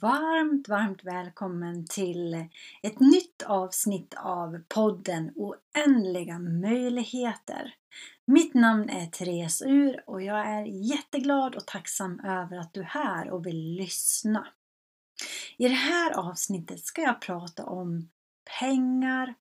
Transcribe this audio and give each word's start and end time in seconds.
varmt, 0.00 0.68
varmt 0.68 1.04
välkommen 1.04 1.86
till 1.86 2.34
ett 2.82 3.00
nytt 3.00 3.42
avsnitt 3.42 4.14
av 4.16 4.62
podden 4.68 5.32
Oändliga 5.36 6.38
möjligheter. 6.38 7.74
Mitt 8.26 8.54
namn 8.54 8.88
är 8.88 9.06
Therese 9.06 9.62
Ur 9.62 10.02
och 10.06 10.22
jag 10.22 10.46
är 10.46 10.64
jätteglad 10.64 11.54
och 11.54 11.66
tacksam 11.66 12.20
över 12.20 12.58
att 12.58 12.74
du 12.74 12.80
är 12.80 12.84
här 12.84 13.30
och 13.30 13.46
vill 13.46 13.74
lyssna. 13.74 14.48
I 15.56 15.68
det 15.68 15.74
här 15.74 16.12
avsnittet 16.12 16.80
ska 16.80 17.02
jag 17.02 17.20
prata 17.20 17.64
om 17.64 18.08
pengar, 18.60 19.34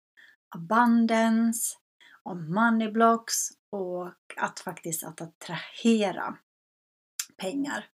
abundance, 0.56 1.78
om 2.24 2.54
moneyblocks 2.54 3.50
och 3.70 4.14
att 4.38 4.60
faktiskt 4.60 5.04
att 5.04 5.22
attrahera 5.22 6.38
pengar. 7.38 7.90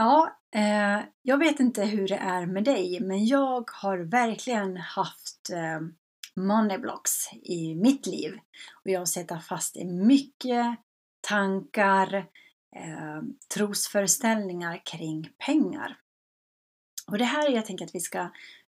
Ja, 0.00 0.38
eh, 0.54 1.00
jag 1.22 1.38
vet 1.38 1.60
inte 1.60 1.84
hur 1.84 2.08
det 2.08 2.16
är 2.16 2.46
med 2.46 2.64
dig, 2.64 3.00
men 3.00 3.26
jag 3.26 3.70
har 3.70 3.98
verkligen 3.98 4.76
haft 4.76 5.50
eh, 5.52 5.80
moneyblocks 6.36 7.32
i 7.32 7.74
mitt 7.74 8.06
liv. 8.06 8.32
Och 8.84 8.90
jag 8.90 9.00
har 9.00 9.06
suttit 9.06 9.44
fast 9.44 9.76
i 9.76 9.84
mycket 9.84 10.78
tankar, 11.20 12.14
eh, 12.76 13.22
trosföreställningar 13.54 14.82
kring 14.84 15.30
pengar. 15.46 15.98
Och 17.10 17.18
det 17.18 17.24
här 17.24 17.50
jag 17.50 17.66
tänker 17.66 17.84
att 17.84 17.94
vi 17.94 18.00
ska 18.00 18.28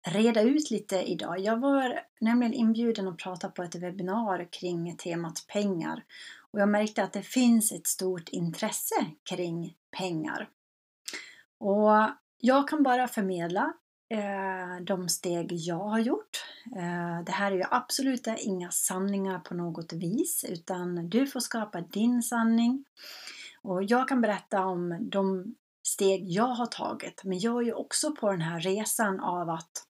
reda 0.07 0.41
ut 0.41 0.71
lite 0.71 1.03
idag. 1.03 1.39
Jag 1.39 1.59
var 1.59 2.01
nämligen 2.21 2.53
inbjuden 2.53 3.07
att 3.07 3.17
prata 3.17 3.49
på 3.49 3.63
ett 3.63 3.75
webbinar 3.75 4.47
kring 4.51 4.97
temat 4.97 5.45
pengar. 5.47 6.03
Och 6.51 6.59
jag 6.59 6.69
märkte 6.69 7.03
att 7.03 7.13
det 7.13 7.23
finns 7.23 7.71
ett 7.71 7.87
stort 7.87 8.29
intresse 8.29 9.05
kring 9.29 9.75
pengar. 9.97 10.49
Och 11.59 11.91
jag 12.37 12.67
kan 12.67 12.83
bara 12.83 13.07
förmedla 13.07 13.73
eh, 14.09 14.83
de 14.83 15.09
steg 15.09 15.51
jag 15.51 15.83
har 15.83 15.99
gjort. 15.99 16.45
Eh, 16.75 17.23
det 17.25 17.31
här 17.31 17.51
är 17.51 17.55
ju 17.55 17.63
absolut 17.71 18.27
inga 18.37 18.71
sanningar 18.71 19.39
på 19.39 19.53
något 19.53 19.93
vis 19.93 20.45
utan 20.49 21.09
du 21.09 21.27
får 21.27 21.39
skapa 21.39 21.81
din 21.81 22.23
sanning. 22.23 22.85
Och 23.61 23.83
jag 23.83 24.07
kan 24.07 24.21
berätta 24.21 24.65
om 24.65 25.09
de 25.11 25.55
steg 25.83 26.29
jag 26.29 26.47
har 26.47 26.65
tagit 26.65 27.23
men 27.23 27.39
jag 27.39 27.61
är 27.61 27.65
ju 27.65 27.73
också 27.73 28.11
på 28.15 28.31
den 28.31 28.41
här 28.41 28.59
resan 28.59 29.19
av 29.19 29.49
att 29.49 29.85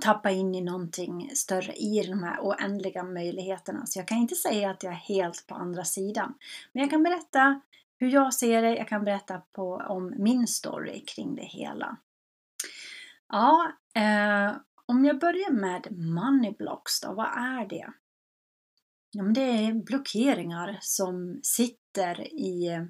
tappa 0.00 0.30
in 0.30 0.54
i 0.54 0.60
någonting 0.60 1.30
större 1.34 1.72
i 1.72 2.06
de 2.06 2.22
här 2.22 2.40
oändliga 2.40 3.02
möjligheterna. 3.02 3.86
Så 3.86 3.98
jag 3.98 4.08
kan 4.08 4.18
inte 4.18 4.34
säga 4.34 4.70
att 4.70 4.82
jag 4.82 4.92
är 4.92 4.96
helt 4.96 5.46
på 5.46 5.54
andra 5.54 5.84
sidan. 5.84 6.34
Men 6.72 6.80
jag 6.80 6.90
kan 6.90 7.02
berätta 7.02 7.60
hur 7.98 8.08
jag 8.08 8.34
ser 8.34 8.62
det, 8.62 8.76
jag 8.76 8.88
kan 8.88 9.04
berätta 9.04 9.42
på, 9.52 9.82
om 9.88 10.14
min 10.18 10.46
story 10.46 11.04
kring 11.04 11.34
det 11.34 11.44
hela. 11.44 11.96
Ja, 13.28 13.72
eh, 13.94 14.56
om 14.86 15.04
jag 15.04 15.18
börjar 15.18 15.50
med 15.50 15.86
money 15.98 16.54
blocks 16.58 17.00
då, 17.00 17.12
vad 17.12 17.26
är 17.26 17.68
det? 17.68 17.92
Ja, 19.10 19.22
men 19.22 19.32
det 19.32 19.40
är 19.40 19.72
blockeringar 19.72 20.78
som 20.80 21.40
sitter 21.42 22.20
i 22.34 22.88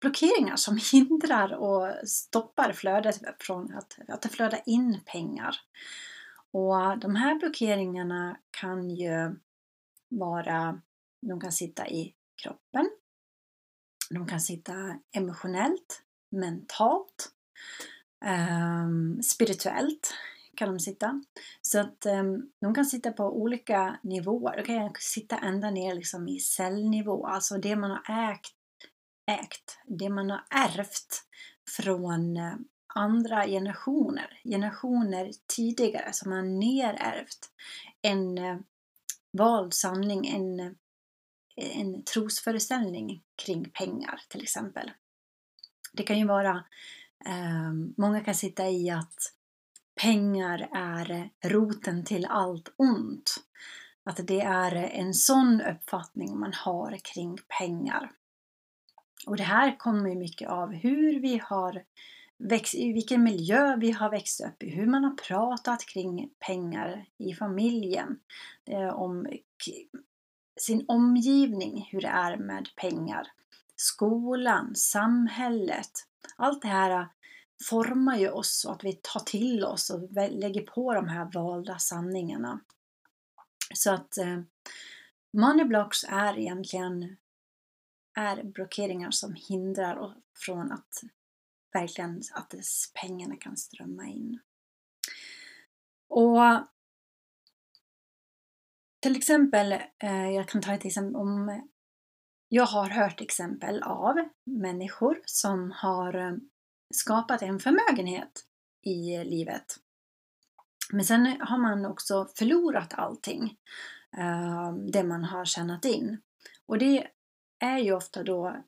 blockeringar 0.00 0.56
som 0.56 0.78
hindrar 0.92 1.52
och 1.52 2.08
stoppar 2.08 2.72
flödet 2.72 3.20
från 3.40 3.74
att, 3.74 3.98
att 4.08 4.22
det 4.22 4.28
flödar 4.28 4.60
in 4.66 5.00
pengar. 5.06 5.56
Och 6.52 6.98
de 6.98 7.16
här 7.16 7.38
blockeringarna 7.38 8.36
kan 8.50 8.90
ju 8.90 9.36
vara, 10.08 10.80
de 11.20 11.40
kan 11.40 11.52
sitta 11.52 11.88
i 11.88 12.14
kroppen, 12.42 12.90
de 14.14 14.26
kan 14.26 14.40
sitta 14.40 14.98
emotionellt, 15.12 16.02
mentalt, 16.30 17.32
eh, 18.24 18.88
spirituellt 19.22 20.14
kan 20.56 20.68
de 20.68 20.80
sitta. 20.80 21.22
Så 21.62 21.80
att 21.80 22.06
eh, 22.06 22.22
de 22.60 22.74
kan 22.74 22.84
sitta 22.84 23.12
på 23.12 23.24
olika 23.24 23.98
nivåer. 24.02 24.56
De 24.56 24.62
kan 24.62 24.94
sitta 24.98 25.38
ända 25.38 25.70
ner 25.70 25.94
liksom 25.94 26.28
i 26.28 26.40
cellnivå, 26.40 27.26
alltså 27.26 27.58
det 27.58 27.76
man 27.76 27.90
har 27.90 28.30
ägt, 28.32 28.54
ägt 29.26 29.78
det 29.86 30.08
man 30.08 30.30
har 30.30 30.44
ärvt 30.50 31.24
från 31.68 32.36
eh, 32.36 32.54
andra 32.94 33.46
generationer, 33.46 34.40
generationer 34.44 35.30
tidigare 35.46 36.12
som 36.12 36.30
man 36.30 36.38
har 36.38 36.44
nerärvt. 36.44 37.50
En 38.02 38.38
eh, 38.38 38.56
vald 39.32 39.74
sanning, 39.74 40.26
en 40.26 40.60
eh, 40.60 40.72
en 41.60 42.04
trosföreställning 42.04 43.22
kring 43.44 43.70
pengar 43.70 44.20
till 44.28 44.42
exempel. 44.42 44.90
Det 45.92 46.02
kan 46.02 46.18
ju 46.18 46.26
vara, 46.26 46.64
eh, 47.26 47.72
många 47.96 48.20
kan 48.20 48.34
sitta 48.34 48.68
i 48.68 48.90
att 48.90 49.34
pengar 50.02 50.68
är 50.72 51.30
roten 51.44 52.04
till 52.04 52.26
allt 52.26 52.74
ont. 52.76 53.34
Att 54.04 54.26
det 54.26 54.40
är 54.40 54.74
en 54.74 55.14
sån 55.14 55.60
uppfattning 55.60 56.38
man 56.38 56.52
har 56.52 56.98
kring 57.04 57.38
pengar. 57.58 58.12
Och 59.26 59.36
det 59.36 59.42
här 59.42 59.78
kommer 59.78 60.14
mycket 60.14 60.48
av 60.48 60.72
hur 60.72 61.20
vi 61.20 61.40
har 61.44 61.84
växt, 62.38 62.74
i 62.74 62.92
vilken 62.92 63.22
miljö 63.22 63.76
vi 63.76 63.90
har 63.90 64.10
växt 64.10 64.40
upp 64.40 64.62
i, 64.62 64.70
hur 64.70 64.86
man 64.86 65.04
har 65.04 65.14
pratat 65.14 65.86
kring 65.86 66.30
pengar 66.46 67.06
i 67.18 67.34
familjen. 67.34 68.18
Eh, 68.66 68.88
om 68.88 69.26
sin 70.60 70.84
omgivning, 70.88 71.88
hur 71.92 72.00
det 72.00 72.08
är 72.08 72.36
med 72.36 72.68
pengar. 72.76 73.28
Skolan, 73.76 74.76
samhället. 74.76 75.90
Allt 76.36 76.62
det 76.62 76.68
här 76.68 76.90
äh, 76.90 77.06
formar 77.68 78.16
ju 78.16 78.30
oss 78.30 78.64
och 78.64 78.72
att 78.72 78.84
vi 78.84 78.92
tar 78.92 79.20
till 79.20 79.64
oss 79.64 79.90
och 79.90 80.12
lägger 80.12 80.62
på 80.62 80.94
de 80.94 81.08
här 81.08 81.30
valda 81.34 81.78
sanningarna. 81.78 82.60
Så 83.74 83.92
att 83.92 84.18
eh, 84.18 84.40
money 85.32 85.64
blocks 85.64 86.04
är 86.08 86.38
egentligen 86.38 87.16
är 88.14 88.42
blockeringar 88.42 89.10
som 89.10 89.34
hindrar 89.34 90.14
från 90.36 90.72
att 90.72 91.02
verkligen 91.72 92.22
att 92.32 92.54
pengarna 92.94 93.36
kan 93.36 93.56
strömma 93.56 94.06
in. 94.06 94.38
Och 96.08 96.42
till 99.00 99.16
exempel, 99.16 99.72
eh, 99.98 100.30
jag 100.30 100.48
kan 100.48 100.62
ta 100.62 100.72
ett 100.72 100.84
exempel 100.84 101.16
om 101.16 101.62
jag 102.48 102.66
har 102.66 102.90
hört 102.90 103.20
exempel 103.20 103.82
av 103.82 104.14
människor 104.44 105.20
som 105.24 105.70
har 105.70 106.14
eh, 106.14 106.32
skapat 106.94 107.42
en 107.42 107.58
förmögenhet 107.58 108.44
i 108.82 109.24
livet. 109.24 109.76
Men 110.92 111.04
sen 111.04 111.40
har 111.40 111.58
man 111.58 111.86
också 111.86 112.28
förlorat 112.34 112.94
allting, 112.94 113.56
eh, 114.18 114.72
det 114.72 115.02
man 115.02 115.24
har 115.24 115.44
tjänat 115.44 115.84
in. 115.84 116.20
Och 116.66 116.78
det 116.78 117.06
är 117.58 117.78
ju 117.78 117.92
ofta 117.92 118.22
då 118.22 118.64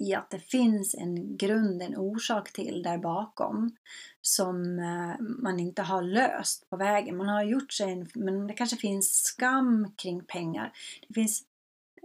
i 0.00 0.14
att 0.14 0.30
det 0.30 0.38
finns 0.38 0.94
en 0.94 1.36
grund, 1.36 1.82
en 1.82 1.96
orsak 1.96 2.52
till 2.52 2.82
där 2.82 2.98
bakom 2.98 3.76
som 4.20 4.78
eh, 4.78 5.26
man 5.42 5.60
inte 5.60 5.82
har 5.82 6.02
löst 6.02 6.70
på 6.70 6.76
vägen. 6.76 7.16
Man 7.16 7.28
har 7.28 7.42
gjort 7.42 7.72
sig 7.72 7.92
en, 7.92 8.08
men 8.14 8.46
det 8.46 8.54
kanske 8.54 8.76
finns 8.76 9.22
skam 9.22 9.92
kring 9.96 10.24
pengar. 10.24 10.72
Det 11.08 11.14
finns 11.14 11.42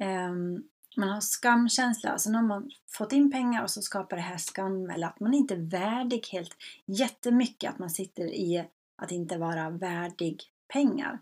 um, 0.02 0.64
man 0.98 1.10
har 1.10 1.22
skamkänsla, 1.22 2.12
alltså 2.12 2.30
när 2.30 2.42
man 2.42 2.72
fått 2.88 3.14
in 3.14 3.32
pengar 3.32 3.64
och 3.64 3.70
så 3.70 3.82
skapar 3.82 4.18
det 4.18 4.24
här 4.24 4.38
skam 4.38 4.90
eller 4.90 5.08
att 5.08 5.20
man 5.20 5.34
inte 5.34 5.54
är 5.54 5.70
värdig 5.70 6.28
helt 6.32 6.56
jättemycket, 6.86 7.70
att 7.70 7.80
man 7.80 7.90
sitter 7.90 8.24
i 8.24 8.66
att 8.96 9.12
inte 9.12 9.38
vara 9.38 9.70
värdig 9.70 10.44
pengar. 10.74 11.20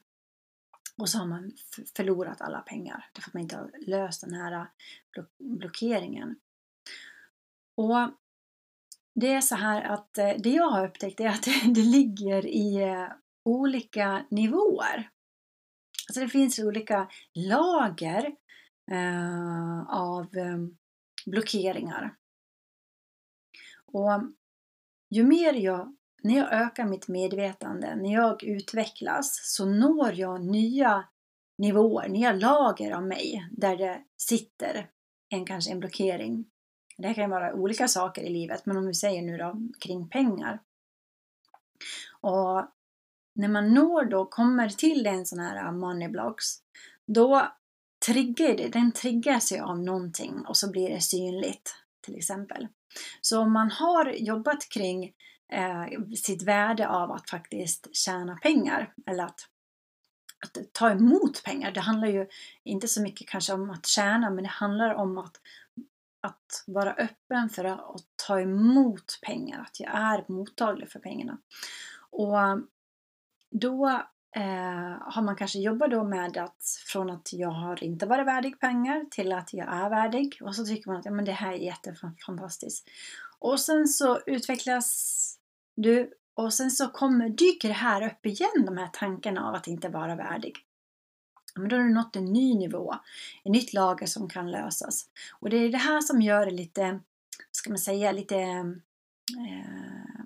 Och 0.97 1.09
så 1.09 1.17
har 1.17 1.25
man 1.25 1.51
förlorat 1.95 2.41
alla 2.41 2.59
pengar 2.59 3.09
därför 3.13 3.29
att 3.29 3.33
man 3.33 3.43
inte 3.43 3.55
har 3.55 3.71
löst 3.87 4.21
den 4.21 4.33
här 4.33 4.51
eh, 5.17 5.23
blockeringen. 5.39 6.35
Och 7.81 8.11
det 9.15 9.33
är 9.33 9.41
så 9.41 9.55
här 9.55 9.81
att 9.81 10.17
eh, 10.17 10.33
det 10.43 10.49
jag 10.49 10.69
har 10.69 10.87
upptäckt 10.87 11.19
är 11.19 11.27
att 11.27 11.43
det 11.75 11.83
ligger 11.83 12.45
i 12.45 12.75
eh, 12.75 13.07
olika 13.45 14.25
nivåer. 14.29 15.09
Alltså 16.07 16.19
det 16.21 16.29
finns 16.29 16.59
olika 16.59 17.09
lager 17.33 18.25
eh, 18.91 19.81
av 19.89 20.37
eh, 20.37 20.57
blockeringar. 21.25 22.15
Och 23.85 24.21
ju 25.09 25.23
mer 25.23 25.53
jag, 25.53 25.95
när 26.23 26.37
jag 26.37 26.53
ökar 26.53 26.85
mitt 26.85 27.07
medvetande, 27.07 27.95
när 27.95 28.13
jag 28.13 28.43
utvecklas 28.43 29.39
så 29.43 29.65
når 29.65 30.13
jag 30.13 30.45
nya 30.45 31.09
nivåer, 31.57 32.09
nya 32.09 32.33
lager 32.33 32.91
av 32.91 33.03
mig 33.07 33.49
där 33.51 33.77
det 33.77 34.03
sitter 34.17 34.89
en 35.29 35.45
kanske 35.45 35.71
en 35.71 35.79
blockering. 35.79 36.45
Det 37.01 37.13
kan 37.13 37.23
ju 37.23 37.29
vara 37.29 37.53
olika 37.53 37.87
saker 37.87 38.21
i 38.21 38.29
livet, 38.29 38.65
men 38.65 38.77
om 38.77 38.87
vi 38.87 38.93
säger 38.93 39.21
nu 39.21 39.37
då 39.37 39.55
kring 39.79 40.09
pengar. 40.09 40.59
Och 42.21 42.67
när 43.35 43.47
man 43.47 43.73
når 43.73 44.05
då, 44.05 44.25
kommer 44.25 44.69
till 44.69 45.07
en 45.07 45.25
sån 45.25 45.39
här 45.39 45.65
uh, 45.65 45.71
money 45.71 46.07
blocks, 46.07 46.45
då 47.07 47.51
triggar 48.05 48.57
det, 48.57 48.67
den 48.67 48.91
triggas 48.91 49.51
ju 49.51 49.59
av 49.59 49.79
någonting 49.79 50.45
och 50.47 50.57
så 50.57 50.71
blir 50.71 50.89
det 50.89 51.01
synligt. 51.01 51.75
till 52.01 52.15
exempel. 52.15 52.67
Så 53.21 53.39
om 53.39 53.53
man 53.53 53.71
har 53.71 54.11
jobbat 54.11 54.69
kring 54.69 55.03
eh, 55.53 55.85
sitt 56.15 56.43
värde 56.43 56.87
av 56.89 57.11
att 57.11 57.29
faktiskt 57.29 57.95
tjäna 57.95 58.35
pengar 58.35 58.93
eller 59.05 59.23
att, 59.23 59.39
att 60.45 60.73
ta 60.73 60.91
emot 60.91 61.43
pengar. 61.43 61.71
Det 61.71 61.79
handlar 61.79 62.07
ju 62.07 62.27
inte 62.63 62.87
så 62.87 63.01
mycket 63.01 63.27
kanske 63.27 63.53
om 63.53 63.69
att 63.69 63.85
tjäna 63.85 64.29
men 64.29 64.43
det 64.43 64.49
handlar 64.49 64.93
om 64.93 65.17
att, 65.17 65.41
att 66.21 66.63
vara 66.67 66.93
öppen 66.93 67.49
för 67.49 67.65
att 67.65 68.01
ta 68.27 68.41
emot 68.41 69.19
pengar, 69.21 69.61
att 69.61 69.79
jag 69.79 69.95
är 69.95 70.25
mottaglig 70.27 70.91
för 70.91 70.99
pengarna. 70.99 71.37
Och 72.09 72.37
då 73.51 73.87
eh, 74.35 74.97
har 74.99 75.21
man 75.21 75.35
kanske 75.35 75.59
jobbat 75.59 75.91
då 75.91 76.03
med 76.03 76.37
att 76.37 76.63
från 76.87 77.09
att 77.09 77.33
jag 77.33 77.51
har 77.51 77.83
inte 77.83 78.05
varit 78.05 78.27
värdig 78.27 78.59
pengar 78.59 79.05
till 79.11 79.31
att 79.31 79.53
jag 79.53 79.73
är 79.73 79.89
värdig 79.89 80.37
och 80.41 80.55
så 80.55 80.65
tycker 80.65 80.89
man 80.89 80.99
att 80.99 81.05
ja, 81.05 81.11
men 81.11 81.25
det 81.25 81.31
här 81.31 81.51
är 81.51 81.57
jättefantastiskt. 81.57 82.89
Och 83.39 83.59
sen 83.59 83.87
så 83.87 84.19
utvecklas 84.25 85.37
du 85.75 86.13
och 86.33 86.53
sen 86.53 86.71
så 86.71 86.87
kommer, 86.87 87.29
dyker 87.29 87.67
det 87.67 87.73
här 87.73 88.05
upp 88.05 88.25
igen, 88.25 88.65
de 88.65 88.77
här 88.77 88.89
tankarna 88.93 89.47
av 89.47 89.55
att 89.55 89.67
inte 89.67 89.89
vara 89.89 90.15
värdig. 90.15 90.57
Men 91.55 91.69
då 91.69 91.75
har 91.75 91.83
du 91.83 91.93
nått 91.93 92.15
en 92.15 92.25
ny 92.25 92.55
nivå, 92.55 92.93
ett 93.45 93.51
nytt 93.51 93.73
lager 93.73 94.05
som 94.05 94.29
kan 94.29 94.51
lösas. 94.51 95.05
Och 95.39 95.49
det 95.49 95.57
är 95.57 95.69
det 95.69 95.77
här 95.77 96.01
som 96.01 96.21
gör 96.21 96.45
det 96.45 96.51
lite, 96.51 96.99
ska 97.51 97.69
man 97.69 97.79
säga, 97.79 98.11
lite 98.11 98.35
eh, 98.35 100.21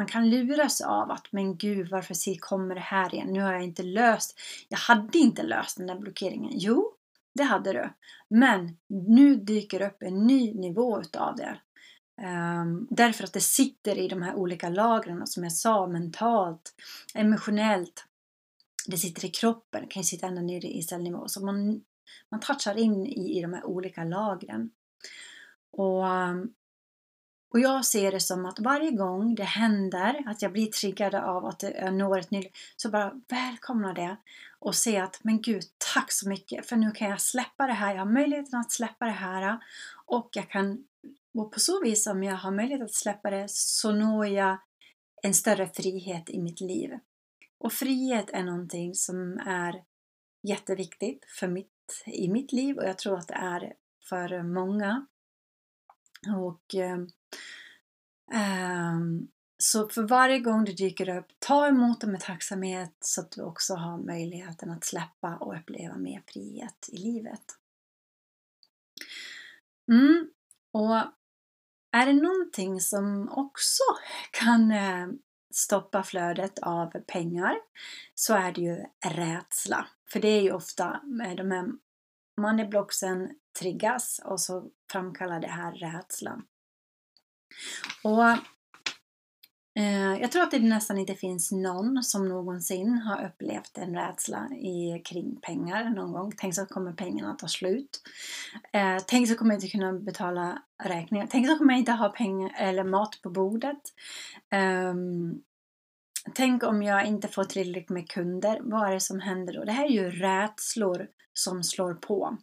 man 0.00 0.06
kan 0.06 0.30
luras 0.30 0.80
av 0.80 1.10
att 1.10 1.26
men 1.30 1.56
gud 1.56 1.90
varför 1.90 2.38
kommer 2.38 2.74
det 2.74 2.80
här 2.80 3.14
igen? 3.14 3.32
Nu 3.32 3.40
har 3.40 3.52
jag 3.52 3.62
inte 3.62 3.82
löst, 3.82 4.40
jag 4.68 4.78
hade 4.78 5.18
inte 5.18 5.42
löst 5.42 5.76
den 5.76 5.86
där 5.86 5.98
blockeringen. 5.98 6.52
Jo, 6.54 6.92
det 7.34 7.42
hade 7.42 7.72
du. 7.72 7.92
Men 8.28 8.76
nu 8.88 9.36
dyker 9.36 9.82
upp 9.82 10.02
en 10.02 10.26
ny 10.26 10.54
nivå 10.54 11.00
utav 11.00 11.36
det. 11.36 11.60
Um, 12.22 12.86
därför 12.90 13.24
att 13.24 13.32
det 13.32 13.40
sitter 13.40 13.98
i 13.98 14.08
de 14.08 14.22
här 14.22 14.34
olika 14.34 14.68
lagren 14.68 15.26
som 15.26 15.42
jag 15.42 15.52
sa, 15.52 15.86
mentalt, 15.86 16.74
emotionellt. 17.14 18.04
Det 18.90 18.96
sitter 18.96 19.24
i 19.24 19.28
kroppen, 19.28 19.82
det 19.82 19.88
kan 19.88 20.02
ju 20.02 20.06
sitta 20.06 20.26
ända 20.26 20.42
nere 20.42 20.66
i 20.66 20.82
cellnivå. 20.82 21.28
Så 21.28 21.44
man, 21.44 21.84
man 22.30 22.40
touchar 22.40 22.78
in 22.78 23.06
i, 23.06 23.38
i 23.38 23.42
de 23.42 23.52
här 23.52 23.64
olika 23.64 24.04
lagren. 24.04 24.70
Och, 25.72 26.04
och 27.52 27.60
jag 27.60 27.84
ser 27.84 28.12
det 28.12 28.20
som 28.20 28.46
att 28.46 28.60
varje 28.60 28.90
gång 28.90 29.34
det 29.34 29.44
händer 29.44 30.22
att 30.26 30.42
jag 30.42 30.52
blir 30.52 30.66
triggad 30.66 31.14
av 31.14 31.46
att 31.46 31.62
jag 31.62 31.94
når 31.94 32.18
ett 32.18 32.30
nytt 32.30 32.56
så 32.76 32.90
bara 32.90 33.20
välkomna 33.28 33.92
det 33.92 34.16
och 34.58 34.74
se 34.74 34.98
att 34.98 35.20
men 35.24 35.42
gud, 35.42 35.62
tack 35.94 36.12
så 36.12 36.28
mycket 36.28 36.66
för 36.66 36.76
nu 36.76 36.90
kan 36.90 37.10
jag 37.10 37.20
släppa 37.20 37.66
det 37.66 37.72
här. 37.72 37.94
Jag 37.94 38.00
har 38.00 38.12
möjligheten 38.12 38.60
att 38.60 38.72
släppa 38.72 39.04
det 39.04 39.10
här 39.10 39.58
och 40.06 40.28
jag 40.32 40.50
kan 40.50 40.84
och 41.34 41.52
på 41.52 41.60
så 41.60 41.82
vis 41.82 42.06
om 42.06 42.22
jag 42.22 42.36
har 42.36 42.50
möjlighet 42.50 42.82
att 42.82 42.94
släppa 42.94 43.30
det 43.30 43.50
så 43.50 43.92
når 43.92 44.26
jag 44.26 44.58
en 45.22 45.34
större 45.34 45.68
frihet 45.68 46.30
i 46.30 46.38
mitt 46.38 46.60
liv. 46.60 46.90
Och 47.60 47.72
frihet 47.72 48.30
är 48.32 48.44
någonting 48.44 48.94
som 48.94 49.38
är 49.38 49.84
jätteviktigt 50.42 51.24
för 51.38 51.48
mitt, 51.48 52.02
i 52.06 52.28
mitt 52.28 52.52
liv 52.52 52.76
och 52.76 52.84
jag 52.84 52.98
tror 52.98 53.18
att 53.18 53.28
det 53.28 53.34
är 53.34 53.72
för 54.08 54.42
många. 54.42 55.06
Och 56.36 56.74
eh, 56.74 56.98
Så 59.58 59.88
för 59.88 60.02
varje 60.02 60.38
gång 60.38 60.64
det 60.64 60.72
dyker 60.72 61.18
upp, 61.18 61.26
ta 61.38 61.66
emot 61.68 62.00
det 62.00 62.06
med 62.06 62.20
tacksamhet 62.20 62.96
så 63.00 63.20
att 63.20 63.30
du 63.30 63.42
också 63.42 63.74
har 63.74 63.98
möjligheten 63.98 64.70
att 64.70 64.84
släppa 64.84 65.36
och 65.36 65.56
uppleva 65.56 65.96
mer 65.96 66.22
frihet 66.26 66.88
i 66.92 66.96
livet. 66.96 67.44
Mm. 69.92 70.30
Och 70.72 70.96
är 71.92 72.06
det 72.06 72.12
någonting 72.12 72.80
som 72.80 73.28
också 73.28 73.82
kan 74.30 74.70
eh, 74.70 75.06
stoppa 75.50 76.02
flödet 76.02 76.58
av 76.58 76.90
pengar 77.06 77.56
så 78.14 78.34
är 78.34 78.52
det 78.52 78.60
ju 78.60 78.84
rädsla. 79.06 79.86
För 80.12 80.20
det 80.20 80.28
är 80.28 80.42
ju 80.42 80.52
ofta 80.52 81.00
de 81.36 81.50
här 81.50 81.66
moneyblocksen 82.40 83.30
triggas 83.58 84.20
och 84.24 84.40
så 84.40 84.70
framkallar 84.92 85.40
det 85.40 85.48
här 85.48 85.72
rädslan. 85.72 86.42
Och 88.04 88.36
Eh, 89.74 90.20
jag 90.20 90.32
tror 90.32 90.42
att 90.42 90.50
det 90.50 90.58
nästan 90.58 90.98
inte 90.98 91.14
finns 91.14 91.52
någon 91.52 92.02
som 92.02 92.28
någonsin 92.28 92.98
har 92.98 93.26
upplevt 93.26 93.78
en 93.78 93.94
rädsla 93.94 94.48
i, 94.48 95.02
kring 95.04 95.40
pengar 95.40 95.90
någon 95.90 96.12
gång. 96.12 96.32
Tänk 96.36 96.54
så 96.54 96.66
kommer 96.66 96.92
pengarna 96.92 97.34
ta 97.34 97.48
slut. 97.48 98.02
Eh, 98.72 98.98
tänk 99.06 99.28
så 99.28 99.34
kommer 99.34 99.54
jag 99.54 99.58
inte 99.58 99.78
kunna 99.78 99.92
betala 99.92 100.62
räkningar. 100.82 101.26
Tänk 101.30 101.48
så 101.48 101.58
kommer 101.58 101.72
jag 101.72 101.78
inte 101.78 101.92
ha 101.92 102.08
pengar 102.08 102.54
eller 102.56 102.84
mat 102.84 103.20
på 103.22 103.30
bordet. 103.30 103.82
Ehm, 104.50 105.42
tänk 106.34 106.62
om 106.62 106.82
jag 106.82 107.06
inte 107.06 107.28
får 107.28 107.44
tillräckligt 107.44 107.90
med 107.90 108.08
kunder. 108.08 108.60
Vad 108.62 108.88
är 108.88 108.92
det 108.92 109.00
som 109.00 109.20
händer 109.20 109.52
då? 109.52 109.64
Det 109.64 109.72
här 109.72 109.84
är 109.84 109.90
ju 109.90 110.10
rädslor 110.10 111.08
som 111.32 111.64
slår 111.64 111.94
på. 111.94 112.38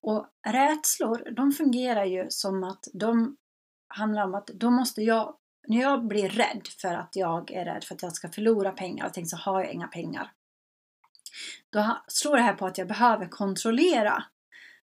Och 0.00 0.26
rädslor, 0.46 1.32
de 1.36 1.52
fungerar 1.52 2.04
ju 2.04 2.26
som 2.28 2.64
att 2.64 2.88
de 2.92 3.36
handlar 3.88 4.24
om 4.24 4.34
att 4.34 4.46
då 4.46 4.70
måste 4.70 5.02
jag 5.02 5.36
när 5.66 5.80
jag 5.80 6.06
blir 6.06 6.28
rädd 6.28 6.68
för 6.80 6.94
att 6.94 7.16
jag 7.16 7.50
är 7.50 7.64
rädd 7.64 7.84
för 7.84 7.94
att 7.94 8.02
jag 8.02 8.12
ska 8.12 8.28
förlora 8.28 8.70
pengar 8.70 9.06
och 9.06 9.12
tänker 9.14 9.28
så 9.28 9.36
har 9.36 9.60
jag 9.60 9.72
inga 9.72 9.88
pengar. 9.88 10.32
Då 11.70 12.02
slår 12.06 12.36
det 12.36 12.42
här 12.42 12.54
på 12.54 12.66
att 12.66 12.78
jag 12.78 12.88
behöver 12.88 13.26
kontrollera. 13.26 14.24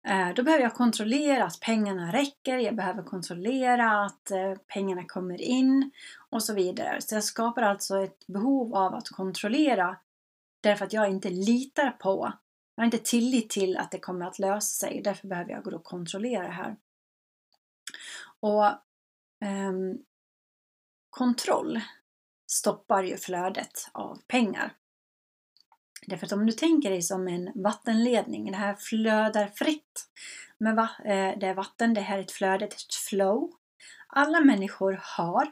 Eh, 0.08 0.34
då 0.34 0.42
behöver 0.42 0.64
jag 0.64 0.74
kontrollera 0.74 1.44
att 1.44 1.60
pengarna 1.60 2.12
räcker, 2.12 2.58
jag 2.58 2.76
behöver 2.76 3.02
kontrollera 3.02 4.04
att 4.04 4.30
eh, 4.30 4.54
pengarna 4.66 5.04
kommer 5.04 5.40
in 5.40 5.90
och 6.30 6.42
så 6.42 6.54
vidare. 6.54 7.00
Så 7.00 7.14
jag 7.14 7.24
skapar 7.24 7.62
alltså 7.62 8.02
ett 8.02 8.26
behov 8.26 8.74
av 8.74 8.94
att 8.94 9.08
kontrollera 9.08 9.96
därför 10.60 10.84
att 10.84 10.92
jag 10.92 11.10
inte 11.10 11.30
litar 11.30 11.90
på, 11.90 12.32
jag 12.74 12.82
har 12.82 12.84
inte 12.84 12.98
tillit 12.98 13.50
till 13.50 13.76
att 13.76 13.90
det 13.90 13.98
kommer 13.98 14.26
att 14.26 14.38
lösa 14.38 14.86
sig. 14.86 15.00
Därför 15.04 15.28
behöver 15.28 15.50
jag 15.50 15.64
gå 15.64 15.76
och 15.76 15.84
kontrollera 15.84 16.42
det 16.42 16.52
här. 16.52 16.76
Och 18.40 18.64
um, 19.44 19.98
kontroll 21.16 21.80
stoppar 22.50 23.02
ju 23.02 23.16
flödet 23.16 23.88
av 23.92 24.18
pengar. 24.26 24.72
Därför 26.06 26.26
att 26.26 26.32
om 26.32 26.46
du 26.46 26.52
tänker 26.52 26.90
dig 26.90 27.02
som 27.02 27.28
en 27.28 27.52
vattenledning, 27.54 28.50
det 28.50 28.56
här 28.56 28.74
flödar 28.74 29.46
fritt. 29.46 30.08
Men 30.58 30.76
va, 30.76 30.90
eh, 31.04 31.38
det 31.38 31.46
är 31.46 31.54
vatten, 31.54 31.94
det 31.94 32.00
här 32.00 32.18
är 32.18 32.22
ett 32.22 32.32
flöde, 32.32 32.64
ett 32.64 32.94
flow. 33.08 33.52
Alla 34.06 34.40
människor 34.40 35.00
har 35.02 35.42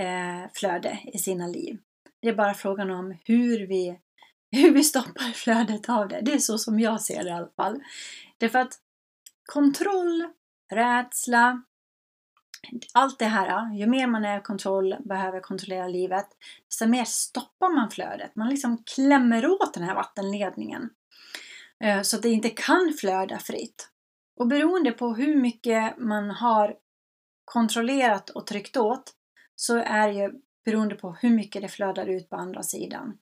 eh, 0.00 0.50
flöde 0.54 0.98
i 1.12 1.18
sina 1.18 1.46
liv. 1.46 1.78
Det 2.22 2.28
är 2.28 2.34
bara 2.34 2.54
frågan 2.54 2.90
om 2.90 3.16
hur 3.24 3.66
vi, 3.66 3.98
hur 4.50 4.70
vi 4.70 4.84
stoppar 4.84 5.32
flödet 5.32 5.88
av 5.88 6.08
det. 6.08 6.20
Det 6.20 6.32
är 6.32 6.38
så 6.38 6.58
som 6.58 6.80
jag 6.80 7.02
ser 7.02 7.24
det 7.24 7.30
i 7.30 7.32
alla 7.32 7.50
fall. 7.56 7.82
Därför 8.38 8.58
att 8.58 8.72
kontroll, 9.44 10.28
rädsla, 10.72 11.62
allt 12.94 13.18
det 13.18 13.24
här, 13.24 13.74
ju 13.74 13.86
mer 13.86 14.06
man 14.06 14.24
är 14.24 14.38
i 14.38 14.42
kontroll, 14.42 14.96
behöver 15.04 15.40
kontrollera 15.40 15.88
livet, 15.88 16.26
desto 16.66 16.86
mer 16.86 17.04
stoppar 17.04 17.74
man 17.74 17.90
flödet. 17.90 18.36
Man 18.36 18.48
liksom 18.48 18.82
klämmer 18.94 19.46
åt 19.46 19.74
den 19.74 19.82
här 19.82 19.94
vattenledningen. 19.94 20.90
Eh, 21.84 22.02
så 22.02 22.16
att 22.16 22.22
det 22.22 22.28
inte 22.28 22.50
kan 22.50 22.94
flöda 23.00 23.38
fritt. 23.38 23.88
Och 24.36 24.46
beroende 24.46 24.92
på 24.92 25.14
hur 25.14 25.36
mycket 25.36 25.98
man 25.98 26.30
har 26.30 26.74
kontrollerat 27.44 28.30
och 28.30 28.46
tryckt 28.46 28.76
åt 28.76 29.12
så 29.54 29.76
är 29.76 30.08
det 30.08 30.14
ju 30.14 30.30
beroende 30.64 30.94
på 30.94 31.12
hur 31.12 31.30
mycket 31.30 31.62
det 31.62 31.68
flödar 31.68 32.06
ut 32.06 32.30
på 32.30 32.36
andra 32.36 32.62
sidan. 32.62 33.18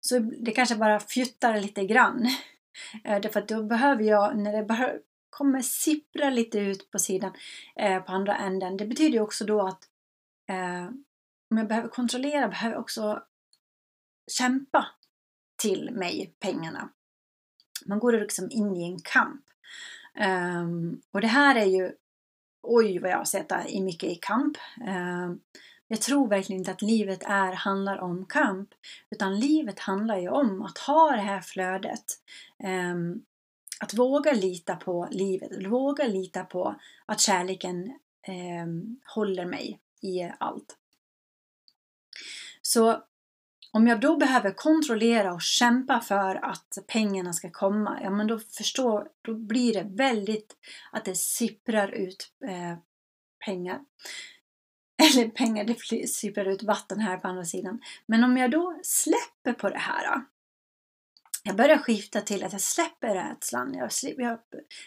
Så 0.00 0.18
det 0.18 0.52
kanske 0.52 0.76
bara 0.76 1.00
fjuttar 1.00 1.60
lite 1.60 1.84
grann. 1.84 2.28
Eh, 3.04 3.20
därför 3.20 3.40
att 3.40 3.48
då 3.48 3.62
behöver 3.62 4.04
jag, 4.04 4.38
när 4.38 4.52
det 4.52 4.62
kommer 5.30 5.62
sippra 5.62 6.30
lite 6.30 6.58
ut 6.58 6.90
på 6.90 6.98
sidan 6.98 7.32
eh, 7.76 8.02
på 8.02 8.12
andra 8.12 8.36
änden. 8.36 8.76
Det 8.76 8.86
betyder 8.86 9.12
ju 9.12 9.20
också 9.20 9.44
då 9.44 9.66
att 9.66 9.88
eh, 10.48 10.88
om 11.50 11.58
jag 11.58 11.68
behöver 11.68 11.88
kontrollera 11.88 12.48
behöver 12.48 12.74
jag 12.74 12.80
också 12.80 13.22
kämpa 14.30 14.86
till 15.62 15.90
mig 15.92 16.34
pengarna. 16.38 16.90
Man 17.86 17.98
går 17.98 18.12
liksom 18.12 18.50
in 18.50 18.76
i 18.76 18.84
en 18.84 18.98
kamp. 19.00 19.44
Um, 20.20 21.02
och 21.10 21.20
det 21.20 21.26
här 21.26 21.56
är 21.56 21.64
ju, 21.64 21.92
oj 22.62 22.98
vad 22.98 23.10
jag 23.10 23.18
har 23.18 23.24
sett 23.24 23.48
det 23.48 23.64
i 23.68 23.82
mycket 23.82 24.10
i 24.10 24.14
kamp. 24.14 24.56
Um, 24.86 25.40
jag 25.88 26.00
tror 26.00 26.28
verkligen 26.28 26.60
inte 26.60 26.70
att 26.70 26.82
livet 26.82 27.22
är, 27.22 27.52
handlar 27.52 27.98
om 27.98 28.26
kamp. 28.26 28.68
Utan 29.10 29.40
livet 29.40 29.78
handlar 29.78 30.18
ju 30.18 30.28
om 30.28 30.62
att 30.62 30.78
ha 30.78 31.10
det 31.10 31.22
här 31.22 31.40
flödet. 31.40 32.04
Um, 32.64 33.24
att 33.80 33.94
våga 33.94 34.32
lita 34.32 34.76
på 34.76 35.08
livet, 35.10 35.66
våga 35.66 36.06
lita 36.06 36.44
på 36.44 36.74
att 37.06 37.20
kärleken 37.20 37.86
eh, 38.22 38.66
håller 39.14 39.46
mig 39.46 39.80
i 40.00 40.30
allt. 40.38 40.76
Så 42.62 43.02
om 43.72 43.86
jag 43.86 44.00
då 44.00 44.16
behöver 44.16 44.50
kontrollera 44.50 45.32
och 45.32 45.42
kämpa 45.42 46.00
för 46.00 46.44
att 46.44 46.78
pengarna 46.86 47.32
ska 47.32 47.50
komma, 47.50 47.98
ja 48.02 48.10
men 48.10 48.26
då 48.26 48.38
förstår, 48.38 49.08
då 49.22 49.34
blir 49.34 49.74
det 49.74 49.86
väldigt 49.88 50.56
att 50.92 51.04
det 51.04 51.14
sipprar 51.14 51.88
ut 51.88 52.32
eh, 52.44 52.78
pengar. 53.44 53.80
Eller 55.02 55.28
pengar, 55.28 55.64
det 55.64 56.08
sipprar 56.08 56.44
ut 56.44 56.62
vatten 56.62 57.00
här 57.00 57.16
på 57.16 57.28
andra 57.28 57.44
sidan. 57.44 57.80
Men 58.06 58.24
om 58.24 58.36
jag 58.36 58.50
då 58.50 58.80
släpper 58.82 59.52
på 59.52 59.68
det 59.68 59.78
här. 59.78 60.24
Jag 61.42 61.56
börjar 61.56 61.78
skifta 61.78 62.20
till 62.20 62.44
att 62.44 62.52
jag 62.52 62.60
släpper 62.60 63.14
rädslan. 63.14 63.74
Jag 63.74 63.92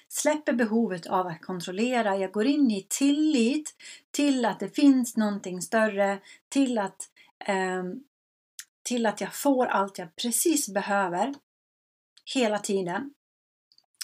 släpper 0.08 0.54
behovet 0.54 1.08
av 1.08 1.28
att 1.28 1.42
kontrollera. 1.42 2.18
Jag 2.18 2.32
går 2.32 2.46
in 2.46 2.72
i 2.72 2.86
tillit 2.90 3.76
till 4.12 4.46
att 4.46 4.60
det 4.60 4.70
finns 4.70 5.18
någonting 5.18 5.62
större. 5.62 6.20
Till 6.50 6.78
att 6.78 7.10
eh, 7.46 7.84
till 8.84 9.06
att 9.06 9.22
jag 9.22 9.36
får 9.36 9.66
allt 9.66 9.98
jag 9.98 10.16
precis 10.16 10.70
behöver 10.70 11.34
hela 12.34 12.60
tiden. 12.60 13.14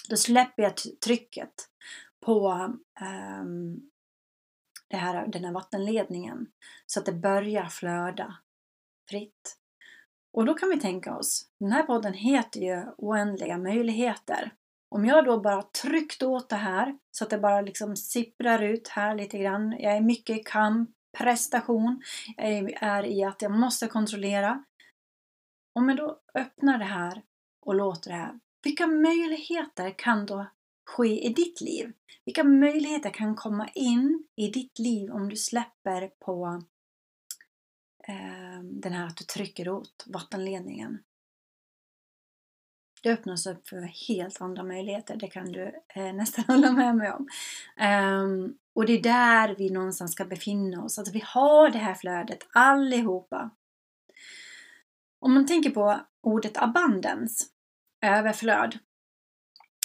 Då 0.09 0.17
släpper 0.17 0.63
jag 0.63 0.73
trycket 1.03 1.69
på 2.25 2.51
eh, 3.01 3.43
det 4.87 4.97
här, 4.97 5.27
den 5.27 5.43
här 5.43 5.51
vattenledningen 5.51 6.47
så 6.85 6.99
att 6.99 7.05
det 7.05 7.13
börjar 7.13 7.65
flöda 7.65 8.37
fritt. 9.09 9.57
Och 10.33 10.45
då 10.45 10.53
kan 10.53 10.69
vi 10.69 10.79
tänka 10.79 11.17
oss, 11.17 11.45
den 11.59 11.71
här 11.71 11.83
podden 11.83 12.13
heter 12.13 12.59
ju 12.59 12.83
Oändliga 12.97 13.57
möjligheter. 13.57 14.53
Om 14.89 15.05
jag 15.05 15.25
då 15.25 15.39
bara 15.39 15.61
tryckt 15.61 16.23
åt 16.23 16.49
det 16.49 16.55
här 16.55 16.97
så 17.11 17.23
att 17.23 17.29
det 17.29 17.37
bara 17.37 17.61
liksom 17.61 17.95
sipprar 17.95 18.63
ut 18.63 18.87
här 18.87 19.15
lite 19.15 19.37
grann. 19.37 19.75
Jag 19.79 19.97
är 19.97 20.01
mycket 20.01 20.39
i 20.39 20.43
kamp, 20.43 20.89
prestation, 21.17 22.01
jag 22.37 22.73
är 22.81 23.05
i 23.05 23.23
att 23.23 23.41
jag 23.41 23.51
måste 23.51 23.87
kontrollera. 23.87 24.63
Om 25.75 25.89
jag 25.89 25.97
då 25.97 26.19
öppnar 26.33 26.77
det 26.77 26.85
här 26.85 27.23
och 27.65 27.75
låter 27.75 28.09
det 28.09 28.15
här, 28.17 28.39
vilka 28.63 28.87
möjligheter 28.87 29.93
kan 29.97 30.25
då 30.25 30.47
ske 30.85 31.25
i 31.25 31.33
ditt 31.33 31.61
liv? 31.61 31.93
Vilka 32.25 32.43
möjligheter 32.43 33.09
kan 33.09 33.35
komma 33.35 33.69
in 33.75 34.27
i 34.35 34.47
ditt 34.47 34.79
liv 34.79 35.11
om 35.11 35.29
du 35.29 35.35
släpper 35.35 36.07
på 36.25 36.61
Eh, 38.09 38.63
den 38.63 38.93
här 38.93 39.07
att 39.07 39.17
du 39.17 39.25
trycker 39.25 39.69
åt 39.69 40.05
vattenledningen? 40.07 40.99
Det 43.03 43.11
öppnas 43.13 43.47
upp 43.47 43.67
för 43.67 43.81
helt 44.07 44.41
andra 44.41 44.63
möjligheter, 44.63 45.15
det 45.15 45.27
kan 45.27 45.51
du 45.51 45.81
eh, 45.95 46.13
nästan 46.13 46.45
hålla 46.47 46.71
med 46.71 46.95
mig 46.95 47.11
om. 47.11 47.27
Um, 48.23 48.57
och 48.75 48.85
det 48.85 48.93
är 48.93 49.03
där 49.03 49.55
vi 49.55 49.69
någonstans 49.69 50.11
ska 50.11 50.25
befinna 50.25 50.83
oss, 50.83 50.99
att 50.99 51.15
vi 51.15 51.23
har 51.25 51.69
det 51.69 51.77
här 51.77 51.95
flödet 51.95 52.47
allihopa. 52.53 53.49
Om 55.19 55.33
man 55.33 55.47
tänker 55.47 55.69
på 55.69 55.99
ordet 56.21 56.57
abundance, 56.57 57.45
överflöd. 58.01 58.79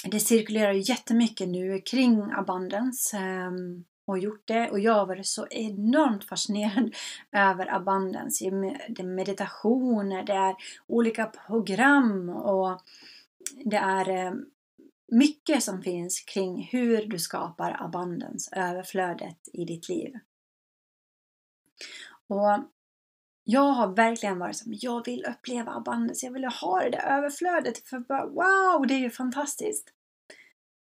Det 0.04 0.20
cirkulerar 0.20 0.72
ju 0.72 0.80
jättemycket 0.80 1.48
nu 1.48 1.80
kring 1.80 2.32
abundance 2.32 3.16
ehm, 3.16 3.84
och 4.04 4.18
gjort 4.18 4.42
det 4.44 4.70
och 4.70 4.80
jag 4.80 4.94
har 4.94 5.06
varit 5.06 5.26
så 5.26 5.46
enormt 5.50 6.24
fascinerad 6.24 6.94
över 7.32 7.74
abundance. 7.74 8.44
Det 8.88 9.02
är 9.02 9.06
meditationer, 9.06 10.22
det 10.22 10.32
är 10.32 10.56
olika 10.86 11.26
program 11.26 12.28
och 12.28 12.80
det 13.64 13.76
är 13.76 14.08
eh, 14.10 14.32
mycket 15.12 15.62
som 15.62 15.82
finns 15.82 16.20
kring 16.20 16.68
hur 16.72 17.06
du 17.06 17.18
skapar 17.18 17.76
abundance, 17.80 18.50
överflödet 18.56 19.48
i 19.52 19.64
ditt 19.64 19.88
liv. 19.88 20.18
Och 22.26 22.64
jag 23.44 23.72
har 23.72 23.88
verkligen 23.88 24.38
varit 24.38 24.56
som 24.56 24.72
jag 24.74 25.04
vill 25.04 25.24
uppleva 25.24 25.72
abundance, 25.72 26.26
jag 26.26 26.32
vill 26.32 26.44
ha 26.44 26.80
det 26.80 26.90
där 26.90 27.18
överflödet. 27.18 27.78
För 27.78 27.98
bara, 27.98 28.26
wow, 28.26 28.86
det 28.86 28.94
är 28.94 28.98
ju 28.98 29.10
fantastiskt. 29.10 29.90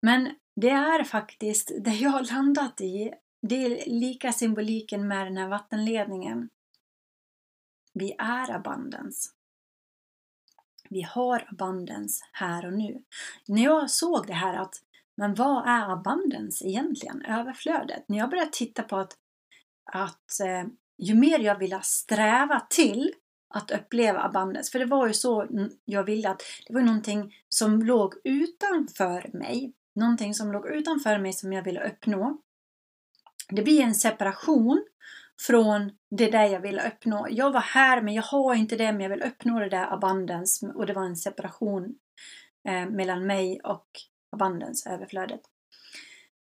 Men 0.02 0.30
det 0.56 0.70
är 0.70 1.04
faktiskt 1.04 1.72
det 1.80 1.94
jag 1.94 2.10
har 2.10 2.32
landat 2.34 2.80
i. 2.80 3.12
Det 3.42 3.54
är 3.54 3.90
lika 3.90 4.32
symboliken 4.32 5.08
med 5.08 5.26
den 5.26 5.36
här 5.36 5.48
vattenledningen. 5.48 6.48
Vi 7.94 8.14
är 8.18 8.50
abundance. 8.50 9.30
Vi 10.90 11.02
har 11.02 11.48
abundance 11.48 12.24
här 12.32 12.66
och 12.66 12.72
nu. 12.72 13.04
När 13.48 13.64
jag 13.64 13.90
såg 13.90 14.26
det 14.26 14.32
här 14.32 14.54
att, 14.54 14.74
men 15.16 15.34
vad 15.34 15.68
är 15.68 15.92
abundance 15.92 16.66
egentligen? 16.66 17.22
Överflödet. 17.22 18.04
När 18.08 18.18
jag 18.18 18.30
började 18.30 18.50
titta 18.52 18.82
på 18.82 18.96
att, 18.96 19.16
att 19.92 20.40
eh, 20.40 20.64
ju 20.98 21.14
mer 21.14 21.38
jag 21.38 21.58
ville 21.58 21.80
sträva 21.82 22.60
till 22.70 23.12
att 23.54 23.70
uppleva 23.70 24.22
abundance, 24.22 24.72
för 24.72 24.78
det 24.78 24.84
var 24.84 25.06
ju 25.06 25.14
så 25.14 25.46
jag 25.84 26.04
ville 26.04 26.30
att 26.30 26.42
det 26.66 26.74
var 26.74 26.80
någonting 26.80 27.34
som 27.48 27.82
låg 27.82 28.14
utanför 28.24 29.30
mig, 29.32 29.72
någonting 29.94 30.34
som 30.34 30.52
låg 30.52 30.66
utanför 30.66 31.18
mig 31.18 31.32
som 31.32 31.52
jag 31.52 31.62
ville 31.62 31.88
uppnå. 31.88 32.40
Det 33.48 33.62
blir 33.62 33.80
en 33.80 33.94
separation 33.94 34.86
från 35.40 35.90
det 36.10 36.30
där 36.30 36.44
jag 36.44 36.60
ville 36.60 36.88
uppnå. 36.88 37.26
Jag 37.30 37.52
var 37.52 37.60
här 37.60 38.02
men 38.02 38.14
jag 38.14 38.22
har 38.22 38.54
inte 38.54 38.76
det 38.76 38.92
men 38.92 39.00
jag 39.00 39.10
vill 39.10 39.22
uppnå 39.22 39.60
det 39.60 39.68
där 39.68 39.92
abundance 39.92 40.66
och 40.66 40.86
det 40.86 40.92
var 40.92 41.04
en 41.04 41.16
separation 41.16 41.98
eh, 42.68 42.86
mellan 42.86 43.26
mig 43.26 43.60
och 43.60 43.86
abundance, 44.32 44.90
överflödet. 44.90 45.40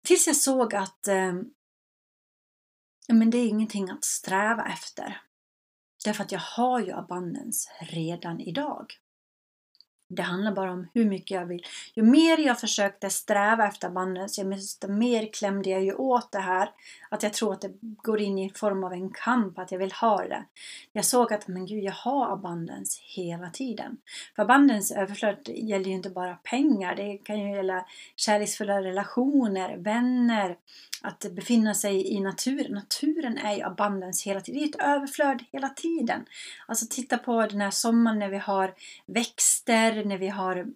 Tills 0.06 0.26
jag 0.26 0.36
såg 0.36 0.74
att 0.74 1.08
eh, 1.08 1.32
men 3.08 3.30
det 3.30 3.38
är 3.38 3.48
ingenting 3.48 3.90
att 3.90 4.04
sträva 4.04 4.64
efter. 4.64 5.20
Därför 6.04 6.24
att 6.24 6.32
jag 6.32 6.40
har 6.40 6.80
ju 6.80 6.92
abundance 6.92 7.70
redan 7.80 8.40
idag. 8.40 8.86
Det 10.14 10.22
handlar 10.22 10.52
bara 10.52 10.72
om 10.72 10.88
hur 10.94 11.04
mycket 11.04 11.30
jag 11.30 11.46
vill. 11.46 11.66
Ju 11.94 12.02
mer 12.02 12.38
jag 12.38 12.60
försökte 12.60 13.10
sträva 13.10 13.66
efter 13.66 13.88
abundance, 13.88 14.44
desto 14.44 14.88
mer 14.88 15.32
klämde 15.32 15.70
jag 15.70 15.84
ju 15.84 15.94
åt 15.94 16.32
det 16.32 16.38
här. 16.38 16.70
Att 17.10 17.22
jag 17.22 17.32
tror 17.32 17.52
att 17.52 17.60
det 17.60 17.72
går 17.80 18.20
in 18.20 18.38
i 18.38 18.50
form 18.54 18.84
av 18.84 18.92
en 18.92 19.10
kamp, 19.10 19.58
att 19.58 19.72
jag 19.72 19.78
vill 19.78 19.92
ha 19.92 20.16
det. 20.16 20.44
Jag 20.92 21.04
såg 21.04 21.32
att, 21.32 21.48
men 21.48 21.66
gud, 21.66 21.84
jag 21.84 21.92
har 21.92 22.32
abundance 22.32 23.00
hela 23.04 23.50
tiden. 23.50 23.96
För 24.36 24.42
abundance 24.42 25.00
överflöd 25.00 25.48
gäller 25.48 25.86
ju 25.86 25.92
inte 25.92 26.10
bara 26.10 26.34
pengar. 26.34 26.96
Det 26.96 27.18
kan 27.18 27.40
ju 27.40 27.56
gälla 27.56 27.86
kärleksfulla 28.16 28.82
relationer, 28.82 29.76
vänner, 29.76 30.56
att 31.02 31.26
befinna 31.32 31.74
sig 31.74 32.06
i 32.06 32.20
naturen. 32.20 32.72
Naturen 32.72 33.38
är 33.38 33.56
ju 33.56 33.62
abundance 33.62 34.28
hela 34.28 34.40
tiden. 34.40 34.60
Det 34.60 34.66
är 34.66 34.68
ett 34.68 34.96
överflöd 34.96 35.44
hela 35.52 35.68
tiden. 35.68 36.24
Alltså 36.66 36.86
titta 36.90 37.18
på 37.18 37.46
den 37.46 37.60
här 37.60 37.70
sommaren 37.70 38.18
när 38.18 38.28
vi 38.28 38.38
har 38.38 38.74
växter, 39.06 40.04
när 40.04 40.18
vi 40.18 40.28
har 40.28 40.66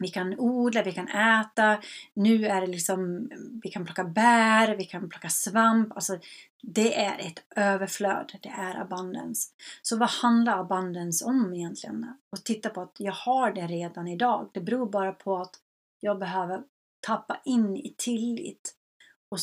vi 0.00 0.08
kan 0.08 0.38
odla, 0.38 0.82
vi 0.82 0.92
kan 0.92 1.08
äta. 1.08 1.78
Nu 2.14 2.46
är 2.46 2.60
det 2.60 2.66
liksom, 2.66 3.30
vi 3.62 3.70
kan 3.70 3.84
plocka 3.84 4.04
bär, 4.04 4.76
vi 4.76 4.84
kan 4.84 5.08
plocka 5.08 5.28
svamp. 5.28 5.92
Alltså, 5.92 6.18
det 6.62 7.04
är 7.04 7.18
ett 7.18 7.42
överflöd, 7.56 8.32
det 8.42 8.48
är 8.48 8.80
abundance. 8.80 9.52
Så 9.82 9.96
vad 9.96 10.08
handlar 10.08 10.60
abundance 10.60 11.24
om 11.24 11.54
egentligen? 11.54 12.06
Och 12.30 12.44
titta 12.44 12.68
på 12.68 12.80
att 12.80 12.96
jag 12.98 13.12
har 13.12 13.52
det 13.52 13.66
redan 13.66 14.08
idag. 14.08 14.50
Det 14.52 14.60
beror 14.60 14.86
bara 14.86 15.12
på 15.12 15.36
att 15.36 15.54
jag 16.00 16.18
behöver 16.18 16.62
tappa 17.00 17.40
in 17.44 17.76
i 17.76 17.94
tillit 17.96 18.74
och, 19.28 19.38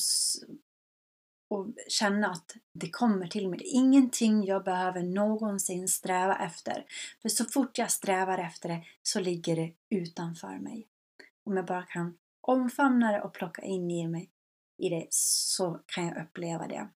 och 1.50 1.68
känna 1.88 2.32
att 2.32 2.56
det 2.80 2.90
kommer 2.90 3.28
till 3.28 3.50
mig. 3.50 3.60
Det 3.60 3.68
är 3.68 3.76
ingenting 3.76 4.46
jag 4.46 4.64
behöver 4.64 5.04
någonsin 5.04 5.88
sträva 5.88 6.36
efter. 6.36 6.86
För 7.22 7.30
så 7.30 7.46
fort 7.46 7.78
jag 7.78 7.92
strävar 7.92 8.38
efter 8.38 8.70
det 8.70 8.84
så 9.02 9.20
ligger 9.20 9.56
det 9.56 9.74
utanför 9.90 10.60
mig. 10.60 10.88
Om 11.46 11.58
jag 11.58 11.66
bara 11.66 11.84
kan 11.84 12.18
omfamna 12.42 13.12
det 13.12 13.22
och 13.22 13.34
plocka 13.34 13.62
in 13.62 13.92
i 13.92 14.08
mig 14.08 14.30
i 14.78 14.90
det 14.90 15.08
så 15.10 15.80
kan 15.86 16.08
jag 16.08 16.24
uppleva 16.24 16.68
det. 16.68 16.90